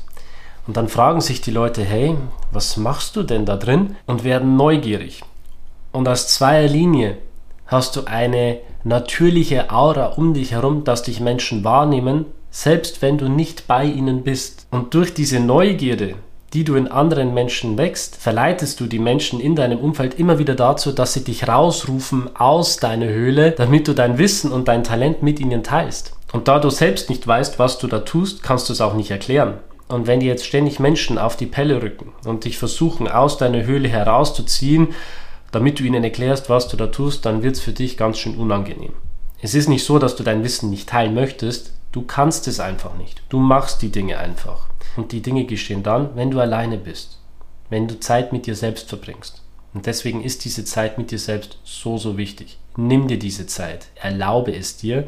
Und 0.66 0.76
dann 0.76 0.90
fragen 0.90 1.22
sich 1.22 1.40
die 1.40 1.52
Leute, 1.52 1.84
hey, 1.84 2.16
was 2.52 2.78
machst 2.78 3.16
du 3.16 3.22
denn 3.22 3.46
da 3.46 3.58
drin? 3.58 3.96
Und 4.08 4.24
werden 4.24 4.56
neugierig. 4.58 5.22
Und 5.92 6.10
aus 6.10 6.30
zweier 6.30 6.68
Linie 6.68 7.20
hast 7.68 7.96
du 7.96 8.06
eine 8.06 8.58
natürliche 8.84 9.70
Aura 9.70 10.08
um 10.18 10.34
dich 10.34 10.54
herum, 10.54 10.84
dass 10.84 11.04
dich 11.04 11.20
Menschen 11.20 11.64
wahrnehmen, 11.64 12.26
selbst 12.50 13.04
wenn 13.04 13.20
du 13.20 13.30
nicht 13.30 13.68
bei 13.68 13.84
ihnen 13.86 14.24
bist. 14.24 14.66
Und 14.72 14.96
durch 14.96 15.14
diese 15.14 15.40
Neugierde 15.40 16.16
die 16.54 16.64
du 16.64 16.76
in 16.76 16.88
anderen 16.88 17.34
Menschen 17.34 17.78
wächst, 17.78 18.16
verleitest 18.16 18.80
du 18.80 18.88
die 18.88 19.00
Menschen 19.00 19.40
in 19.40 19.56
deinem 19.56 19.80
Umfeld 19.80 20.18
immer 20.18 20.40
wieder 20.40 20.56
dazu, 20.56 20.92
dass 20.92 21.14
sie 21.14 21.24
dich 21.24 21.48
rausrufen 21.48 22.36
aus 22.36 22.78
deiner 22.78 23.08
Höhle, 23.08 23.52
damit 23.52 23.88
du 23.88 23.94
dein 23.94 24.18
Wissen 24.18 24.52
und 24.52 24.68
dein 24.68 24.84
Talent 24.84 25.24
mit 25.24 25.40
ihnen 25.40 25.64
teilst. 25.64 26.14
Und 26.32 26.48
da 26.48 26.60
du 26.60 26.70
selbst 26.70 27.10
nicht 27.10 27.26
weißt, 27.26 27.60
was 27.60 27.80
du 27.80 27.88
da 27.88 28.00
tust, 28.00 28.44
kannst 28.44 28.70
du 28.70 28.74
es 28.74 28.82
auch 28.82 28.94
nicht 28.94 29.12
erklären. 29.12 29.56
Und 29.88 30.08
wenn 30.08 30.20
dir 30.20 30.28
jetzt 30.28 30.46
ständig 30.46 30.80
Menschen 30.80 31.18
auf 31.18 31.38
die 31.38 31.46
Pelle 31.46 31.82
rücken 31.82 32.12
und 32.26 32.44
dich 32.44 32.58
versuchen, 32.58 33.08
aus 33.08 33.38
deiner 33.38 33.64
Höhle 33.64 33.88
herauszuziehen, 33.88 34.90
damit 35.52 35.80
du 35.80 35.84
ihnen 35.84 36.04
erklärst, 36.04 36.50
was 36.50 36.68
du 36.68 36.76
da 36.76 36.88
tust, 36.88 37.26
dann 37.26 37.44
wird 37.44 37.56
es 37.56 37.62
für 37.62 37.72
dich 37.72 37.98
ganz 37.98 38.18
schön 38.18 38.36
unangenehm. 38.36 38.94
Es 39.42 39.54
ist 39.54 39.70
nicht 39.70 39.86
so, 39.86 40.00
dass 40.00 40.16
du 40.16 40.24
dein 40.24 40.44
Wissen 40.44 40.70
nicht 40.70 40.90
teilen 40.90 41.14
möchtest, 41.14 41.72
du 41.94 42.02
kannst 42.02 42.48
es 42.48 42.60
einfach 42.60 42.98
nicht. 42.98 43.22
Du 43.30 43.40
machst 43.40 43.82
die 43.82 43.92
Dinge 43.92 44.18
einfach. 44.18 44.68
Und 44.98 45.14
die 45.14 45.22
Dinge 45.22 45.46
geschehen 45.46 45.84
dann, 45.84 46.16
wenn 46.16 46.32
du 46.32 46.40
alleine 46.42 46.78
bist. 46.78 47.20
wenn 47.70 47.88
du 47.88 48.00
Zeit 48.00 48.32
mit 48.34 48.46
dir 48.46 48.56
selbst 48.56 48.90
verbringst. 48.90 49.42
Und 49.74 49.86
deswegen 49.86 50.24
ist 50.24 50.46
diese 50.46 50.66
Zeit 50.66 50.98
mit 50.98 51.12
dir 51.12 51.20
selbst 51.20 51.60
so, 51.64 51.98
so 51.98 52.18
wichtig. 52.18 52.58
Nimm 52.78 53.08
dir 53.08 53.20
diese 53.20 53.48
Zeit, 53.48 53.88
erlaube 53.96 54.56
es 54.56 54.78
dir 54.78 55.08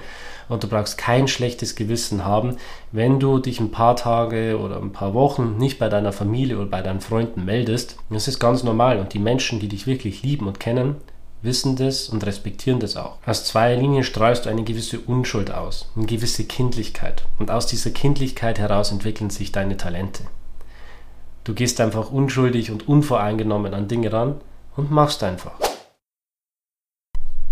und 0.50 0.64
du 0.64 0.68
brauchst 0.68 0.98
kein 0.98 1.28
schlechtes 1.28 1.76
Gewissen 1.76 2.26
haben, 2.26 2.58
wenn 2.92 3.20
du 3.20 3.40
dich 3.40 3.60
ein 3.60 3.72
paar 3.72 3.96
Tage 3.96 4.60
oder 4.60 4.78
ein 4.78 4.92
paar 4.92 5.14
Wochen 5.14 5.58
nicht 5.58 5.80
bei 5.80 5.88
deiner 5.88 6.12
Familie 6.12 6.58
oder 6.58 6.66
bei 6.66 6.82
deinen 6.82 7.00
Freunden 7.00 7.46
meldest. 7.46 7.98
Das 8.10 8.28
ist 8.28 8.40
ganz 8.40 8.64
normal 8.64 9.00
und 9.00 9.14
die 9.14 9.20
Menschen, 9.20 9.60
die 9.60 9.68
dich 9.68 9.88
wirklich 9.88 10.24
lieben 10.24 10.48
und 10.48 10.60
kennen, 10.60 10.98
wissen 11.42 11.76
das 11.76 12.10
und 12.10 12.26
respektieren 12.26 12.80
das 12.80 12.98
auch. 12.98 13.18
Aus 13.26 13.46
zwei 13.46 13.76
Linien 13.76 14.04
strahlst 14.04 14.46
du 14.46 14.50
eine 14.50 14.64
gewisse 14.64 15.00
Unschuld 15.00 15.52
aus, 15.52 15.90
eine 15.96 16.06
gewisse 16.06 16.44
Kindlichkeit. 16.44 17.26
Und 17.38 17.52
aus 17.52 17.68
dieser 17.68 17.92
Kindlichkeit 17.92 18.60
heraus 18.60 18.92
entwickeln 18.92 19.30
sich 19.30 19.52
deine 19.52 19.78
Talente. 19.78 20.24
Du 21.44 21.54
gehst 21.54 21.80
einfach 21.82 22.12
unschuldig 22.12 22.72
und 22.72 22.88
unvoreingenommen 22.88 23.74
an 23.74 23.88
Dinge 23.88 24.12
ran 24.12 24.42
und 24.76 24.92
machst 24.92 25.24
einfach. 25.24 25.54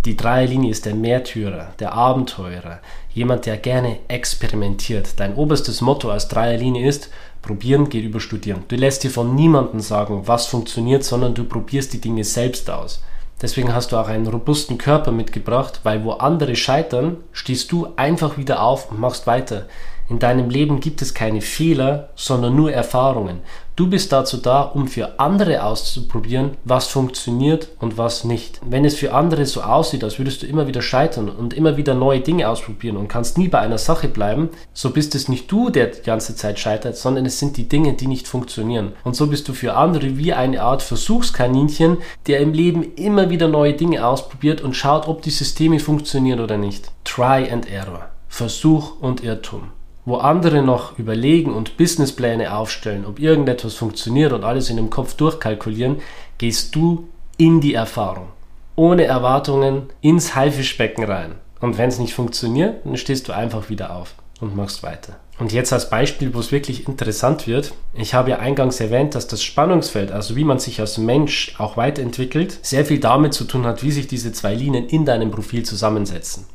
Die 0.05 0.15
Dreierlinie 0.15 0.71
ist 0.71 0.85
der 0.85 0.95
Märtyrer, 0.95 1.73
der 1.79 1.93
Abenteurer, 1.93 2.79
jemand, 3.13 3.45
der 3.45 3.57
gerne 3.57 3.99
experimentiert. 4.07 5.19
Dein 5.19 5.35
oberstes 5.35 5.81
Motto 5.81 6.09
als 6.09 6.29
Dreierlinie 6.29 6.87
ist, 6.87 7.09
probieren 7.41 7.89
geht 7.89 8.05
über 8.05 8.21
studieren. 8.21 8.63
Du 8.69 8.77
lässt 8.77 9.03
dir 9.03 9.11
von 9.11 9.35
niemandem 9.35 9.81
sagen, 9.81 10.21
was 10.25 10.47
funktioniert, 10.47 11.03
sondern 11.03 11.33
du 11.33 11.43
probierst 11.43 11.91
die 11.91 11.99
Dinge 11.99 12.23
selbst 12.23 12.69
aus. 12.69 13.03
Deswegen 13.41 13.73
hast 13.73 13.91
du 13.91 13.97
auch 13.97 14.07
einen 14.07 14.27
robusten 14.27 14.79
Körper 14.79 15.11
mitgebracht, 15.11 15.81
weil 15.83 16.03
wo 16.03 16.13
andere 16.13 16.55
scheitern, 16.55 17.17
stehst 17.31 17.71
du 17.71 17.89
einfach 17.95 18.37
wieder 18.37 18.63
auf 18.63 18.89
und 18.89 18.99
machst 18.99 19.27
weiter. 19.27 19.67
In 20.09 20.19
deinem 20.19 20.49
Leben 20.49 20.79
gibt 20.79 21.01
es 21.01 21.13
keine 21.13 21.41
Fehler, 21.41 22.09
sondern 22.15 22.55
nur 22.55 22.71
Erfahrungen. 22.71 23.41
Du 23.75 23.87
bist 23.87 24.11
dazu 24.11 24.37
da, 24.37 24.61
um 24.61 24.87
für 24.87 25.19
andere 25.19 25.63
auszuprobieren, 25.63 26.57
was 26.63 26.87
funktioniert 26.87 27.67
und 27.79 27.97
was 27.97 28.23
nicht. 28.23 28.59
Wenn 28.65 28.85
es 28.85 28.95
für 28.95 29.13
andere 29.13 29.45
so 29.45 29.61
aussieht, 29.61 30.03
als 30.03 30.17
würdest 30.17 30.41
du 30.41 30.47
immer 30.47 30.65
wieder 30.65 30.81
scheitern 30.81 31.29
und 31.29 31.53
immer 31.53 31.77
wieder 31.77 31.93
neue 31.93 32.21
Dinge 32.21 32.49
ausprobieren 32.49 32.97
und 32.97 33.07
kannst 33.07 33.37
nie 33.37 33.49
bei 33.49 33.59
einer 33.59 33.77
Sache 33.77 34.07
bleiben, 34.07 34.49
so 34.73 34.89
bist 34.89 35.13
es 35.13 35.27
nicht 35.27 35.51
du, 35.51 35.69
der 35.69 35.87
die 35.87 36.01
ganze 36.01 36.35
Zeit 36.35 36.57
scheitert, 36.57 36.97
sondern 36.97 37.25
es 37.25 37.37
sind 37.37 37.57
die 37.57 37.69
Dinge, 37.69 37.93
die 37.93 38.07
nicht 38.07 38.27
funktionieren. 38.27 38.93
Und 39.03 39.15
so 39.15 39.27
bist 39.27 39.47
du 39.47 39.53
für 39.53 39.75
andere 39.75 40.17
wie 40.17 40.33
eine 40.33 40.63
Art 40.63 40.81
Versuchskaninchen, 40.81 41.97
der 42.25 42.39
im 42.39 42.53
Leben 42.53 42.95
immer 42.95 43.29
wieder 43.29 43.47
neue 43.47 43.73
Dinge 43.73 44.07
ausprobiert 44.07 44.61
und 44.61 44.75
schaut, 44.75 45.07
ob 45.07 45.21
die 45.21 45.29
Systeme 45.29 45.79
funktionieren 45.79 46.39
oder 46.39 46.57
nicht. 46.57 46.89
Try 47.03 47.51
and 47.51 47.69
Error. 47.69 48.09
Versuch 48.27 48.99
und 49.01 49.23
Irrtum 49.23 49.76
wo 50.07 50.15
andere 50.15 50.63
noch 50.63 50.97
überlegen 50.97 51.53
und 51.53 51.75
Businesspläne 51.75 52.55
aufstellen, 52.55 53.05
ob 53.05 53.19
irgendetwas 53.19 53.73
funktioniert 53.73 54.31
und 54.31 54.45
alles 54.45 54.69
in 54.69 54.77
dem 54.77 54.89
Kopf 54.89 55.15
durchkalkulieren, 55.15 55.97
gehst 56.37 56.73
du 56.75 57.09
in 57.35 57.59
die 57.59 57.73
Erfahrung. 57.73 58.29
Ohne 58.77 59.03
Erwartungen 59.03 59.87
ins 59.99 60.33
Haifischbecken 60.33 61.03
rein. 61.03 61.35
Und 61.59 61.77
wenn 61.77 61.89
es 61.89 61.99
nicht 61.99 62.13
funktioniert, 62.13 62.85
dann 62.85 62.95
stehst 62.95 63.27
du 63.27 63.33
einfach 63.33 63.69
wieder 63.69 63.93
auf 63.93 64.15
und 64.39 64.55
machst 64.55 64.81
weiter. 64.81 65.17
Und 65.39 65.51
jetzt 65.51 65.73
als 65.73 65.89
Beispiel, 65.89 66.33
wo 66.33 66.39
es 66.39 66.53
wirklich 66.53 66.87
interessant 66.87 67.45
wird. 67.45 67.73
Ich 67.93 68.13
habe 68.13 68.29
ja 68.29 68.39
eingangs 68.39 68.79
erwähnt, 68.79 69.13
dass 69.13 69.27
das 69.27 69.43
Spannungsfeld, 69.43 70.13
also 70.13 70.37
wie 70.37 70.45
man 70.45 70.59
sich 70.59 70.79
als 70.79 70.97
Mensch 70.97 71.53
auch 71.57 71.75
weiterentwickelt, 71.75 72.59
sehr 72.61 72.85
viel 72.85 73.01
damit 73.01 73.33
zu 73.33 73.43
tun 73.43 73.65
hat, 73.65 73.83
wie 73.83 73.91
sich 73.91 74.07
diese 74.07 74.31
zwei 74.31 74.55
Linien 74.55 74.87
in 74.87 75.03
deinem 75.03 75.31
Profil 75.31 75.63
zusammensetzen. 75.63 76.45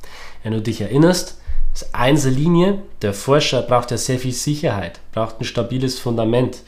Wenn 0.42 0.54
du 0.54 0.62
dich 0.62 0.80
erinnerst, 0.80 1.36
das 1.72 1.94
Einzellinie, 1.94 2.78
der 3.00 3.14
Forscher 3.14 3.62
braucht 3.62 3.90
ja 3.90 3.96
sehr 3.96 4.18
viel 4.18 4.32
Sicherheit, 4.32 5.00
braucht 5.12 5.40
ein 5.40 5.44
stabiles 5.44 5.98
Fundament 5.98 6.58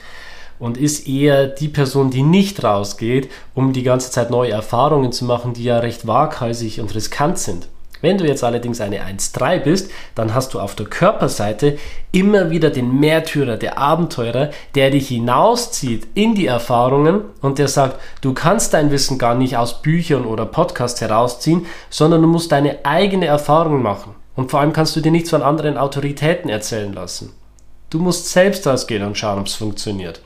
und 0.58 0.78
ist 0.78 1.06
eher 1.06 1.46
die 1.46 1.68
Person, 1.68 2.10
die 2.10 2.22
nicht 2.22 2.64
rausgeht, 2.64 3.30
um 3.54 3.72
die 3.72 3.82
ganze 3.82 4.10
Zeit 4.10 4.30
neue 4.30 4.52
Erfahrungen 4.52 5.12
zu 5.12 5.24
machen, 5.24 5.52
die 5.52 5.64
ja 5.64 5.78
recht 5.78 6.06
waghalsig 6.06 6.80
und 6.80 6.94
riskant 6.94 7.38
sind. 7.38 7.68
Wenn 8.00 8.18
du 8.18 8.26
jetzt 8.26 8.44
allerdings 8.44 8.82
eine 8.82 9.00
1-3 9.00 9.60
bist, 9.60 9.90
dann 10.14 10.34
hast 10.34 10.52
du 10.52 10.60
auf 10.60 10.74
der 10.74 10.84
Körperseite 10.84 11.78
immer 12.12 12.50
wieder 12.50 12.68
den 12.68 13.00
Märtyrer, 13.00 13.56
der 13.56 13.78
Abenteurer, 13.78 14.50
der 14.74 14.90
dich 14.90 15.08
hinauszieht 15.08 16.06
in 16.14 16.34
die 16.34 16.46
Erfahrungen 16.46 17.22
und 17.40 17.58
der 17.58 17.68
sagt, 17.68 17.98
du 18.20 18.34
kannst 18.34 18.74
dein 18.74 18.90
Wissen 18.90 19.16
gar 19.16 19.34
nicht 19.34 19.56
aus 19.56 19.80
Büchern 19.80 20.26
oder 20.26 20.44
Podcasts 20.44 21.00
herausziehen, 21.00 21.64
sondern 21.88 22.20
du 22.20 22.28
musst 22.28 22.52
deine 22.52 22.84
eigene 22.84 23.24
Erfahrung 23.24 23.80
machen. 23.80 24.14
Und 24.36 24.50
vor 24.50 24.60
allem 24.60 24.72
kannst 24.72 24.96
du 24.96 25.00
dir 25.00 25.12
nichts 25.12 25.30
von 25.30 25.42
anderen 25.42 25.76
Autoritäten 25.76 26.50
erzählen 26.50 26.92
lassen. 26.92 27.32
Du 27.90 27.98
musst 27.98 28.30
selbst 28.30 28.66
rausgehen 28.66 29.04
und 29.04 29.16
schauen, 29.16 29.38
ob 29.38 29.46
es 29.46 29.54
funktioniert. 29.54 30.20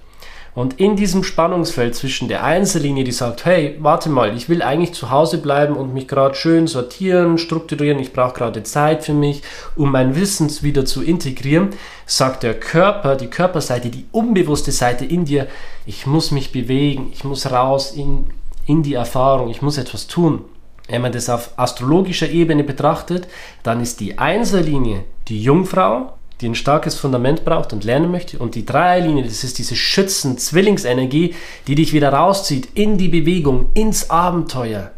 Und 0.55 0.81
in 0.81 0.97
diesem 0.97 1.23
Spannungsfeld 1.23 1.95
zwischen 1.95 2.27
der 2.27 2.43
Einzellinie, 2.43 3.05
die 3.05 3.13
sagt, 3.13 3.45
hey, 3.45 3.77
warte 3.79 4.09
mal, 4.09 4.37
ich 4.37 4.49
will 4.49 4.61
eigentlich 4.61 4.93
zu 4.93 5.11
Hause 5.11 5.39
bleiben 5.39 5.77
und 5.77 5.95
mich 5.95 6.09
gerade 6.09 6.35
schön 6.35 6.67
sortieren, 6.67 7.39
strukturieren, 7.39 8.01
ich 8.01 8.13
brauche 8.13 8.35
gerade 8.35 8.65
Zeit 8.65 9.05
für 9.05 9.13
mich, 9.13 9.43
um 9.77 9.93
mein 9.93 10.17
Wissen 10.17 10.51
wieder 10.63 10.85
zu 10.85 11.05
integrieren, 11.05 11.71
sagt 12.07 12.43
der 12.43 12.59
Körper, 12.59 13.15
die 13.15 13.29
Körperseite, 13.29 13.89
die 13.89 14.07
unbewusste 14.11 14.73
Seite 14.73 15.05
in 15.05 15.27
dir, 15.27 15.47
ich 15.87 16.07
muss 16.07 16.33
mich 16.33 16.51
bewegen, 16.51 17.11
ich 17.13 17.23
muss 17.23 17.53
raus 17.53 17.93
in, 17.93 18.25
in 18.67 18.83
die 18.83 18.95
Erfahrung, 18.95 19.51
ich 19.51 19.63
muss 19.63 19.79
etwas 19.79 20.09
tun. 20.09 20.45
Wenn 20.89 21.03
man 21.03 21.13
das 21.13 21.29
auf 21.29 21.51
astrologischer 21.57 22.31
Ebene 22.31 22.65
betrachtet, 22.65 23.29
dann 23.63 23.81
ist 23.83 24.01
die 24.01 24.19
Einserlinie 24.19 25.05
die 25.29 25.43
Jungfrau, 25.43 26.15
die 26.41 26.49
ein 26.49 26.55
starkes 26.55 26.95
Fundament 26.95 27.45
braucht 27.45 27.73
und 27.73 27.85
lernen 27.85 28.11
möchte. 28.11 28.39
Und 28.39 28.55
die 28.55 28.65
Dreierlinie, 28.65 29.25
das 29.25 29.45
ist 29.45 29.59
diese 29.59 29.77
Schützen-Zwillingsenergie, 29.77 31.35
die 31.67 31.75
dich 31.75 31.93
wieder 31.93 32.13
rauszieht 32.13 32.69
in 32.75 32.97
die 32.97 33.09
Bewegung, 33.09 33.71
ins 33.75 34.09
Abenteuer. 34.09 34.93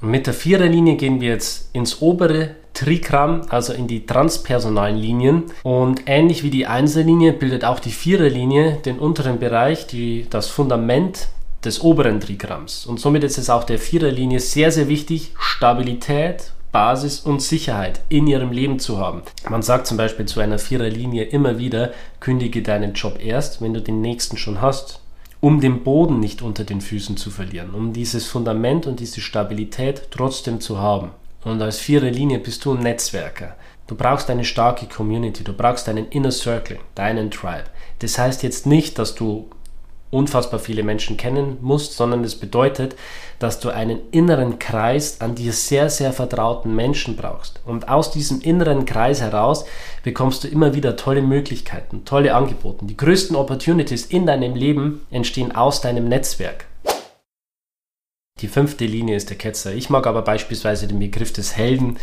Und 0.00 0.10
mit 0.10 0.26
der 0.26 0.34
Viererlinie 0.34 0.96
gehen 0.96 1.20
wir 1.20 1.30
jetzt 1.30 1.70
ins 1.72 2.00
obere 2.00 2.56
Trikram, 2.74 3.42
also 3.48 3.72
in 3.72 3.88
die 3.88 4.06
transpersonalen 4.06 4.96
Linien. 4.96 5.44
Und 5.62 6.02
ähnlich 6.06 6.42
wie 6.44 6.50
die 6.50 6.66
Einserlinie 6.66 7.32
bildet 7.32 7.64
auch 7.64 7.80
die 7.80 7.90
Viererlinie 7.90 8.78
den 8.84 8.98
unteren 8.98 9.38
Bereich, 9.38 9.86
die, 9.86 10.26
das 10.28 10.48
Fundament 10.48 11.28
des 11.64 11.80
oberen 11.80 12.20
Trigramms. 12.20 12.86
Und 12.86 13.00
somit 13.00 13.24
ist 13.24 13.38
es 13.38 13.50
auch 13.50 13.64
der 13.64 13.78
Viererlinie 13.78 14.40
sehr, 14.40 14.70
sehr 14.70 14.88
wichtig, 14.88 15.32
Stabilität, 15.38 16.52
Basis 16.72 17.20
und 17.20 17.40
Sicherheit 17.40 18.00
in 18.08 18.26
ihrem 18.26 18.50
Leben 18.50 18.80
zu 18.80 18.98
haben. 18.98 19.22
Man 19.48 19.62
sagt 19.62 19.86
zum 19.86 19.96
Beispiel 19.96 20.26
zu 20.26 20.40
einer 20.40 20.58
Viererlinie 20.58 21.22
immer 21.22 21.58
wieder, 21.58 21.92
kündige 22.18 22.62
deinen 22.62 22.94
Job 22.94 23.24
erst, 23.24 23.62
wenn 23.62 23.74
du 23.74 23.80
den 23.80 24.00
nächsten 24.00 24.36
schon 24.36 24.60
hast, 24.60 25.00
um 25.40 25.60
den 25.60 25.84
Boden 25.84 26.18
nicht 26.18 26.42
unter 26.42 26.64
den 26.64 26.80
Füßen 26.80 27.16
zu 27.16 27.30
verlieren, 27.30 27.74
um 27.74 27.92
dieses 27.92 28.26
Fundament 28.26 28.86
und 28.86 28.98
diese 28.98 29.20
Stabilität 29.20 30.08
trotzdem 30.10 30.60
zu 30.60 30.78
haben. 30.78 31.10
Und 31.44 31.62
als 31.62 31.78
Viererlinie 31.78 32.40
bist 32.40 32.64
du 32.64 32.72
ein 32.72 32.82
Netzwerker. 32.82 33.54
Du 33.86 33.94
brauchst 33.94 34.30
eine 34.30 34.44
starke 34.44 34.86
Community, 34.86 35.44
du 35.44 35.52
brauchst 35.52 35.88
einen 35.88 36.08
Inner 36.08 36.32
Circle, 36.32 36.78
deinen 36.94 37.30
Tribe. 37.30 37.64
Das 37.98 38.18
heißt 38.18 38.42
jetzt 38.42 38.66
nicht, 38.66 38.98
dass 38.98 39.14
du 39.14 39.48
unfassbar 40.10 40.60
viele 40.60 40.82
Menschen 40.82 41.16
kennen 41.16 41.58
musst, 41.60 41.96
sondern 41.96 42.22
es 42.24 42.36
bedeutet, 42.36 42.94
dass 43.38 43.60
du 43.60 43.70
einen 43.70 43.98
inneren 44.12 44.58
Kreis 44.58 45.20
an 45.20 45.34
dir 45.34 45.52
sehr, 45.52 45.90
sehr 45.90 46.12
vertrauten 46.12 46.74
Menschen 46.74 47.16
brauchst. 47.16 47.60
Und 47.64 47.88
aus 47.88 48.10
diesem 48.10 48.40
inneren 48.40 48.84
Kreis 48.84 49.20
heraus 49.20 49.64
bekommst 50.02 50.44
du 50.44 50.48
immer 50.48 50.74
wieder 50.74 50.96
tolle 50.96 51.22
Möglichkeiten, 51.22 52.04
tolle 52.04 52.34
Angebote. 52.34 52.86
Die 52.86 52.96
größten 52.96 53.36
Opportunities 53.36 54.06
in 54.06 54.26
deinem 54.26 54.54
Leben 54.54 55.04
entstehen 55.10 55.54
aus 55.54 55.80
deinem 55.80 56.08
Netzwerk. 56.08 56.66
Die 58.40 58.48
fünfte 58.48 58.84
Linie 58.84 59.16
ist 59.16 59.30
der 59.30 59.38
Ketzer. 59.38 59.74
Ich 59.74 59.90
mag 59.90 60.06
aber 60.06 60.22
beispielsweise 60.22 60.86
den 60.86 60.98
Begriff 60.98 61.32
des 61.32 61.56
Helden, 61.56 61.98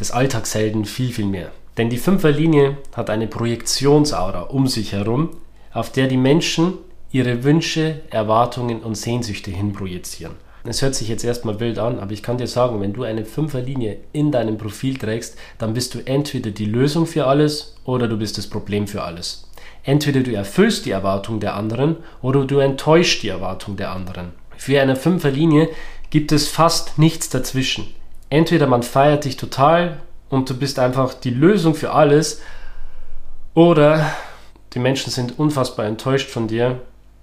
des 0.00 0.10
Alltagshelden 0.10 0.86
viel, 0.86 1.12
viel 1.12 1.26
mehr. 1.26 1.52
Denn 1.76 1.90
die 1.90 1.98
Fünferlinie 1.98 2.78
hat 2.96 3.10
eine 3.10 3.26
Projektionsaura 3.26 4.42
um 4.42 4.66
sich 4.66 4.92
herum, 4.92 5.36
auf 5.72 5.90
der 5.90 6.06
die 6.06 6.16
Menschen 6.16 6.74
ihre 7.14 7.44
Wünsche, 7.44 8.00
Erwartungen 8.10 8.80
und 8.80 8.96
Sehnsüchte 8.96 9.52
hinprojizieren. 9.52 10.34
Es 10.64 10.82
hört 10.82 10.96
sich 10.96 11.08
jetzt 11.08 11.22
erstmal 11.22 11.60
wild 11.60 11.78
an, 11.78 12.00
aber 12.00 12.10
ich 12.10 12.24
kann 12.24 12.38
dir 12.38 12.48
sagen, 12.48 12.80
wenn 12.80 12.92
du 12.92 13.04
eine 13.04 13.24
Fünferlinie 13.24 13.98
in 14.12 14.32
deinem 14.32 14.58
Profil 14.58 14.98
trägst, 14.98 15.38
dann 15.58 15.74
bist 15.74 15.94
du 15.94 16.00
entweder 16.04 16.50
die 16.50 16.64
Lösung 16.64 17.06
für 17.06 17.26
alles 17.26 17.76
oder 17.84 18.08
du 18.08 18.16
bist 18.16 18.36
das 18.36 18.48
Problem 18.48 18.88
für 18.88 19.02
alles. 19.02 19.48
Entweder 19.84 20.22
du 20.22 20.34
erfüllst 20.34 20.86
die 20.86 20.90
Erwartung 20.90 21.38
der 21.38 21.54
anderen 21.54 21.98
oder 22.20 22.44
du 22.46 22.58
enttäuschst 22.58 23.22
die 23.22 23.28
Erwartung 23.28 23.76
der 23.76 23.92
anderen. 23.92 24.32
Für 24.56 24.80
eine 24.80 24.96
Fünferlinie 24.96 25.68
gibt 26.10 26.32
es 26.32 26.48
fast 26.48 26.98
nichts 26.98 27.28
dazwischen. 27.28 27.86
Entweder 28.28 28.66
man 28.66 28.82
feiert 28.82 29.24
dich 29.24 29.36
total 29.36 30.00
und 30.30 30.50
du 30.50 30.58
bist 30.58 30.80
einfach 30.80 31.14
die 31.14 31.30
Lösung 31.30 31.76
für 31.76 31.92
alles 31.92 32.42
oder 33.54 34.04
die 34.72 34.80
Menschen 34.80 35.12
sind 35.12 35.38
unfassbar 35.38 35.86
enttäuscht 35.86 36.28
von 36.28 36.48
dir 36.48 36.80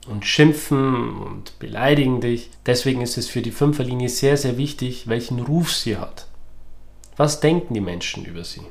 und 0.08 0.26
schimpfen 0.26 1.18
und 1.18 1.58
beleidigen 1.60 2.22
dich. 2.22 2.50
Deswegen 2.66 3.02
ist 3.02 3.18
es 3.18 3.28
für 3.28 3.42
die 3.42 3.52
Fünferlinie 3.52 4.10
sehr, 4.10 4.38
sehr 4.38 4.58
wichtig, 4.58 5.08
welchen 5.08 5.40
Ruf 5.40 5.72
sie 5.72 5.98
hat. 5.98 6.28
Was 7.18 7.40
denken 7.40 7.74
die 7.74 7.82
Menschen 7.82 8.26
über 8.26 8.44
sie? 8.44 8.62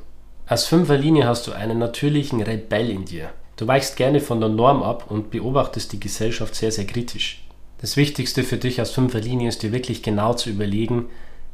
Als 0.46 0.66
Fünferlinie 0.66 1.26
hast 1.26 1.46
du 1.46 1.52
einen 1.52 1.78
natürlichen 1.78 2.42
Rebell 2.42 2.90
in 2.90 3.04
dir. 3.04 3.30
Du 3.56 3.66
weichst 3.66 3.96
gerne 3.96 4.20
von 4.20 4.40
der 4.40 4.48
Norm 4.48 4.82
ab 4.82 5.10
und 5.10 5.30
beobachtest 5.30 5.92
die 5.92 6.00
Gesellschaft 6.00 6.54
sehr, 6.54 6.72
sehr 6.72 6.86
kritisch. 6.86 7.44
Das 7.78 7.96
Wichtigste 7.96 8.42
für 8.42 8.56
dich 8.56 8.80
als 8.80 8.90
Fünferlinie 8.90 9.48
ist 9.48 9.62
dir 9.62 9.72
wirklich 9.72 10.02
genau 10.02 10.34
zu 10.34 10.50
überlegen, 10.50 11.06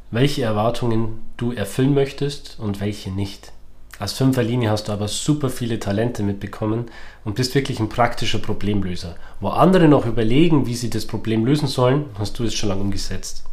welche 0.09 0.43
Erwartungen 0.43 1.19
du 1.37 1.51
erfüllen 1.51 1.93
möchtest 1.93 2.57
und 2.59 2.79
welche 2.79 3.11
nicht. 3.11 3.51
Als 3.99 4.13
Fünferlinie 4.13 4.69
hast 4.69 4.87
du 4.87 4.91
aber 4.91 5.07
super 5.07 5.49
viele 5.49 5.79
Talente 5.79 6.21
mitbekommen 6.21 6.85
und 7.25 7.35
bist 7.35 7.55
wirklich 7.55 7.79
ein 7.79 7.89
praktischer 7.89 8.37
Problemlöser. 8.37 9.15
Wo 9.39 9.49
andere 9.49 9.87
noch 9.87 10.05
überlegen, 10.05 10.67
wie 10.67 10.75
sie 10.75 10.91
das 10.91 11.07
Problem 11.07 11.45
lösen 11.45 11.67
sollen, 11.67 12.05
hast 12.19 12.37
du 12.37 12.43
es 12.43 12.53
schon 12.53 12.69
lange 12.69 12.81
umgesetzt. 12.81 13.43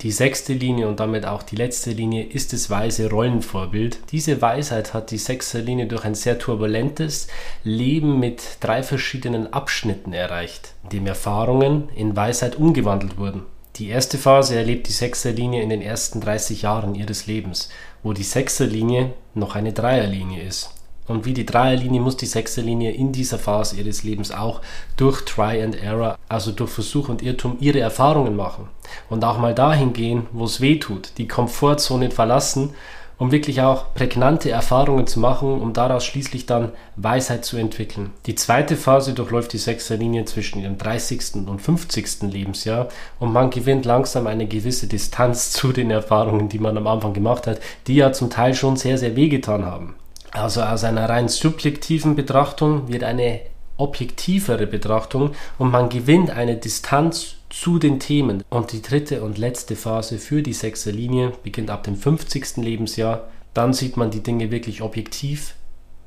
Die 0.00 0.10
sechste 0.10 0.54
Linie 0.54 0.88
und 0.88 1.00
damit 1.00 1.24
auch 1.26 1.42
die 1.42 1.56
letzte 1.56 1.90
Linie 1.90 2.24
ist 2.24 2.52
das 2.52 2.68
weise 2.68 3.10
Rollenvorbild. 3.10 3.98
Diese 4.10 4.40
Weisheit 4.42 4.92
hat 4.92 5.10
die 5.10 5.18
sechste 5.18 5.60
Linie 5.60 5.86
durch 5.86 6.04
ein 6.04 6.14
sehr 6.14 6.38
turbulentes 6.38 7.28
Leben 7.62 8.18
mit 8.18 8.58
drei 8.60 8.82
verschiedenen 8.82 9.52
Abschnitten 9.52 10.12
erreicht, 10.12 10.74
in 10.84 10.88
dem 10.90 11.06
Erfahrungen 11.06 11.88
in 11.94 12.16
Weisheit 12.16 12.56
umgewandelt 12.56 13.18
wurden. 13.18 13.42
Die 13.76 13.88
erste 13.88 14.18
Phase 14.18 14.54
erlebt 14.54 14.86
die 14.86 14.92
Sechserlinie 14.92 15.60
in 15.60 15.68
den 15.68 15.82
ersten 15.82 16.20
30 16.20 16.62
Jahren 16.62 16.94
ihres 16.94 17.26
Lebens, 17.26 17.70
wo 18.04 18.12
die 18.12 18.22
Sechserlinie 18.22 19.12
noch 19.34 19.56
eine 19.56 19.72
Dreierlinie 19.72 20.44
ist. 20.44 20.70
Und 21.08 21.24
wie 21.24 21.34
die 21.34 21.44
Dreierlinie 21.44 22.00
muss 22.00 22.16
die 22.16 22.26
Sechserlinie 22.26 22.92
in 22.92 23.10
dieser 23.10 23.36
Phase 23.36 23.76
ihres 23.76 24.04
Lebens 24.04 24.30
auch 24.30 24.60
durch 24.96 25.22
Try 25.24 25.60
and 25.60 25.74
Error, 25.74 26.16
also 26.28 26.52
durch 26.52 26.70
Versuch 26.70 27.08
und 27.08 27.20
Irrtum, 27.20 27.56
ihre 27.58 27.80
Erfahrungen 27.80 28.36
machen. 28.36 28.68
Und 29.10 29.24
auch 29.24 29.38
mal 29.38 29.56
dahin 29.56 29.92
gehen, 29.92 30.28
wo 30.30 30.44
es 30.44 30.60
weh 30.60 30.78
tut, 30.78 31.10
die 31.18 31.26
Komfortzone 31.26 32.12
verlassen 32.12 32.74
um 33.18 33.32
wirklich 33.32 33.60
auch 33.60 33.94
prägnante 33.94 34.50
Erfahrungen 34.50 35.06
zu 35.06 35.20
machen, 35.20 35.60
um 35.60 35.72
daraus 35.72 36.04
schließlich 36.04 36.46
dann 36.46 36.72
Weisheit 36.96 37.44
zu 37.44 37.56
entwickeln. 37.56 38.10
Die 38.26 38.34
zweite 38.34 38.76
Phase 38.76 39.12
durchläuft 39.12 39.52
die 39.52 39.58
Sechserlinie 39.58 40.24
zwischen 40.24 40.60
ihrem 40.60 40.78
30. 40.78 41.46
und 41.46 41.60
50. 41.60 42.22
Lebensjahr 42.22 42.88
und 43.18 43.32
man 43.32 43.50
gewinnt 43.50 43.84
langsam 43.84 44.26
eine 44.26 44.46
gewisse 44.46 44.86
Distanz 44.86 45.50
zu 45.52 45.72
den 45.72 45.90
Erfahrungen, 45.90 46.48
die 46.48 46.58
man 46.58 46.76
am 46.76 46.86
Anfang 46.86 47.12
gemacht 47.12 47.46
hat, 47.46 47.60
die 47.86 47.96
ja 47.96 48.12
zum 48.12 48.30
Teil 48.30 48.54
schon 48.54 48.76
sehr, 48.76 48.98
sehr 48.98 49.16
wehgetan 49.16 49.64
haben. 49.64 49.94
Also 50.32 50.62
aus 50.62 50.82
einer 50.82 51.08
rein 51.08 51.28
subjektiven 51.28 52.16
Betrachtung 52.16 52.88
wird 52.88 53.04
eine 53.04 53.40
objektivere 53.76 54.66
Betrachtung 54.66 55.32
und 55.58 55.70
man 55.70 55.88
gewinnt 55.88 56.30
eine 56.30 56.56
Distanz 56.56 57.36
zu 57.60 57.78
den 57.78 58.00
Themen. 58.00 58.42
Und 58.50 58.72
die 58.72 58.82
dritte 58.82 59.22
und 59.22 59.38
letzte 59.38 59.76
Phase 59.76 60.18
für 60.18 60.42
die 60.42 60.52
sechste 60.52 60.90
Linie 60.90 61.32
beginnt 61.42 61.70
ab 61.70 61.84
dem 61.84 61.96
50. 61.96 62.56
Lebensjahr. 62.56 63.28
Dann 63.54 63.72
sieht 63.72 63.96
man 63.96 64.10
die 64.10 64.22
Dinge 64.22 64.50
wirklich 64.50 64.82
objektiv, 64.82 65.54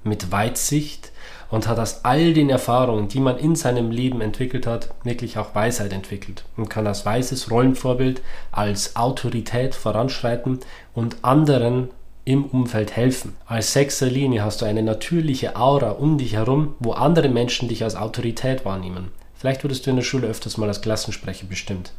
mit 0.03 0.31
Weitsicht 0.31 1.11
und 1.49 1.67
hat 1.67 1.79
aus 1.79 2.03
all 2.03 2.33
den 2.33 2.49
Erfahrungen, 2.49 3.07
die 3.07 3.19
man 3.19 3.37
in 3.37 3.55
seinem 3.55 3.91
Leben 3.91 4.21
entwickelt 4.21 4.67
hat, 4.67 4.93
wirklich 5.03 5.37
auch 5.37 5.55
Weisheit 5.55 5.93
entwickelt 5.93 6.43
und 6.55 6.69
kann 6.69 6.87
als 6.87 7.05
weises 7.05 7.49
Rollenvorbild, 7.49 8.21
als 8.51 8.95
Autorität 8.95 9.75
voranschreiten 9.75 10.59
und 10.93 11.17
anderen 11.23 11.89
im 12.25 12.45
Umfeld 12.45 12.95
helfen. 12.95 13.35
Als 13.45 13.73
sechster 13.73 14.07
Linie 14.07 14.43
hast 14.43 14.61
du 14.61 14.65
eine 14.65 14.83
natürliche 14.83 15.55
Aura 15.55 15.91
um 15.91 16.17
dich 16.17 16.33
herum, 16.33 16.75
wo 16.79 16.91
andere 16.91 17.29
Menschen 17.29 17.69
dich 17.69 17.83
als 17.83 17.95
Autorität 17.95 18.65
wahrnehmen. 18.65 19.11
Vielleicht 19.37 19.63
wurdest 19.63 19.85
du 19.85 19.91
in 19.91 19.95
der 19.95 20.03
Schule 20.03 20.27
öfters 20.27 20.57
mal 20.57 20.67
als 20.67 20.81
Klassensprecher 20.81 21.45
bestimmt. 21.45 21.91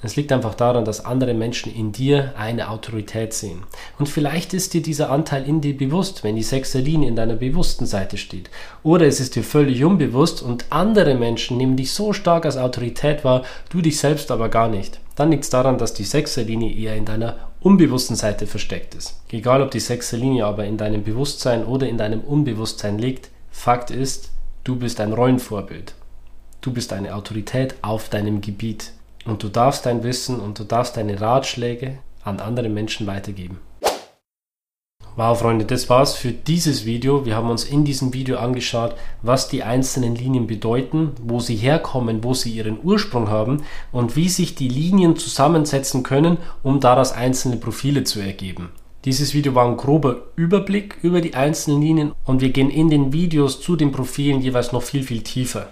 Es 0.00 0.14
liegt 0.14 0.30
einfach 0.30 0.54
daran, 0.54 0.84
dass 0.84 1.04
andere 1.04 1.34
Menschen 1.34 1.74
in 1.74 1.90
dir 1.90 2.34
eine 2.36 2.70
Autorität 2.70 3.34
sehen. 3.34 3.64
Und 3.98 4.08
vielleicht 4.08 4.54
ist 4.54 4.72
dir 4.72 4.80
dieser 4.80 5.10
Anteil 5.10 5.44
in 5.44 5.60
dir 5.60 5.76
bewusst, 5.76 6.22
wenn 6.22 6.36
die 6.36 6.44
sechste 6.44 6.78
Linie 6.78 7.08
in 7.08 7.16
deiner 7.16 7.34
bewussten 7.34 7.84
Seite 7.84 8.16
steht. 8.16 8.48
Oder 8.84 9.06
es 9.06 9.18
ist 9.18 9.34
dir 9.34 9.42
völlig 9.42 9.82
unbewusst 9.82 10.40
und 10.40 10.66
andere 10.70 11.16
Menschen 11.16 11.56
nehmen 11.56 11.76
dich 11.76 11.92
so 11.92 12.12
stark 12.12 12.44
als 12.44 12.56
Autorität 12.56 13.24
wahr, 13.24 13.42
du 13.70 13.80
dich 13.80 13.98
selbst 13.98 14.30
aber 14.30 14.48
gar 14.48 14.68
nicht. 14.68 15.00
Dann 15.16 15.32
liegt 15.32 15.42
es 15.42 15.50
daran, 15.50 15.78
dass 15.78 15.94
die 15.94 16.04
sechste 16.04 16.42
Linie 16.42 16.72
eher 16.72 16.94
in 16.94 17.04
deiner 17.04 17.48
unbewussten 17.60 18.14
Seite 18.14 18.46
versteckt 18.46 18.94
ist. 18.94 19.20
Egal 19.32 19.62
ob 19.62 19.72
die 19.72 19.80
sechste 19.80 20.16
Linie 20.16 20.46
aber 20.46 20.64
in 20.64 20.76
deinem 20.76 21.02
Bewusstsein 21.02 21.64
oder 21.64 21.88
in 21.88 21.98
deinem 21.98 22.20
Unbewusstsein 22.20 23.00
liegt, 23.00 23.30
Fakt 23.50 23.90
ist, 23.90 24.30
du 24.62 24.76
bist 24.76 25.00
ein 25.00 25.12
Rollenvorbild. 25.12 25.94
Du 26.60 26.72
bist 26.72 26.92
eine 26.92 27.14
Autorität 27.14 27.76
auf 27.82 28.08
deinem 28.08 28.40
Gebiet 28.40 28.92
und 29.24 29.44
du 29.44 29.48
darfst 29.48 29.86
dein 29.86 30.02
Wissen 30.02 30.40
und 30.40 30.58
du 30.58 30.64
darfst 30.64 30.96
deine 30.96 31.20
Ratschläge 31.20 31.98
an 32.24 32.40
andere 32.40 32.68
Menschen 32.68 33.06
weitergeben. 33.06 33.58
Wow, 35.14 35.38
Freunde, 35.38 35.64
das 35.64 35.88
war's 35.88 36.14
für 36.14 36.32
dieses 36.32 36.84
Video. 36.84 37.24
Wir 37.24 37.36
haben 37.36 37.50
uns 37.50 37.64
in 37.64 37.84
diesem 37.84 38.12
Video 38.12 38.38
angeschaut, 38.38 38.94
was 39.22 39.48
die 39.48 39.62
einzelnen 39.62 40.14
Linien 40.14 40.46
bedeuten, 40.46 41.12
wo 41.20 41.40
sie 41.40 41.56
herkommen, 41.56 42.22
wo 42.22 42.34
sie 42.34 42.52
ihren 42.52 42.78
Ursprung 42.82 43.28
haben 43.28 43.64
und 43.90 44.14
wie 44.14 44.28
sich 44.28 44.54
die 44.54 44.68
Linien 44.68 45.16
zusammensetzen 45.16 46.02
können, 46.02 46.38
um 46.62 46.78
daraus 46.78 47.12
einzelne 47.12 47.56
Profile 47.56 48.04
zu 48.04 48.20
ergeben. 48.20 48.70
Dieses 49.04 49.34
Video 49.34 49.54
war 49.54 49.66
ein 49.66 49.76
grober 49.76 50.22
Überblick 50.36 50.98
über 51.02 51.20
die 51.20 51.34
einzelnen 51.34 51.82
Linien 51.82 52.12
und 52.24 52.40
wir 52.40 52.50
gehen 52.50 52.70
in 52.70 52.90
den 52.90 53.12
Videos 53.12 53.60
zu 53.60 53.74
den 53.74 53.90
Profilen 53.90 54.40
jeweils 54.40 54.72
noch 54.72 54.82
viel, 54.82 55.02
viel 55.02 55.22
tiefer. 55.22 55.66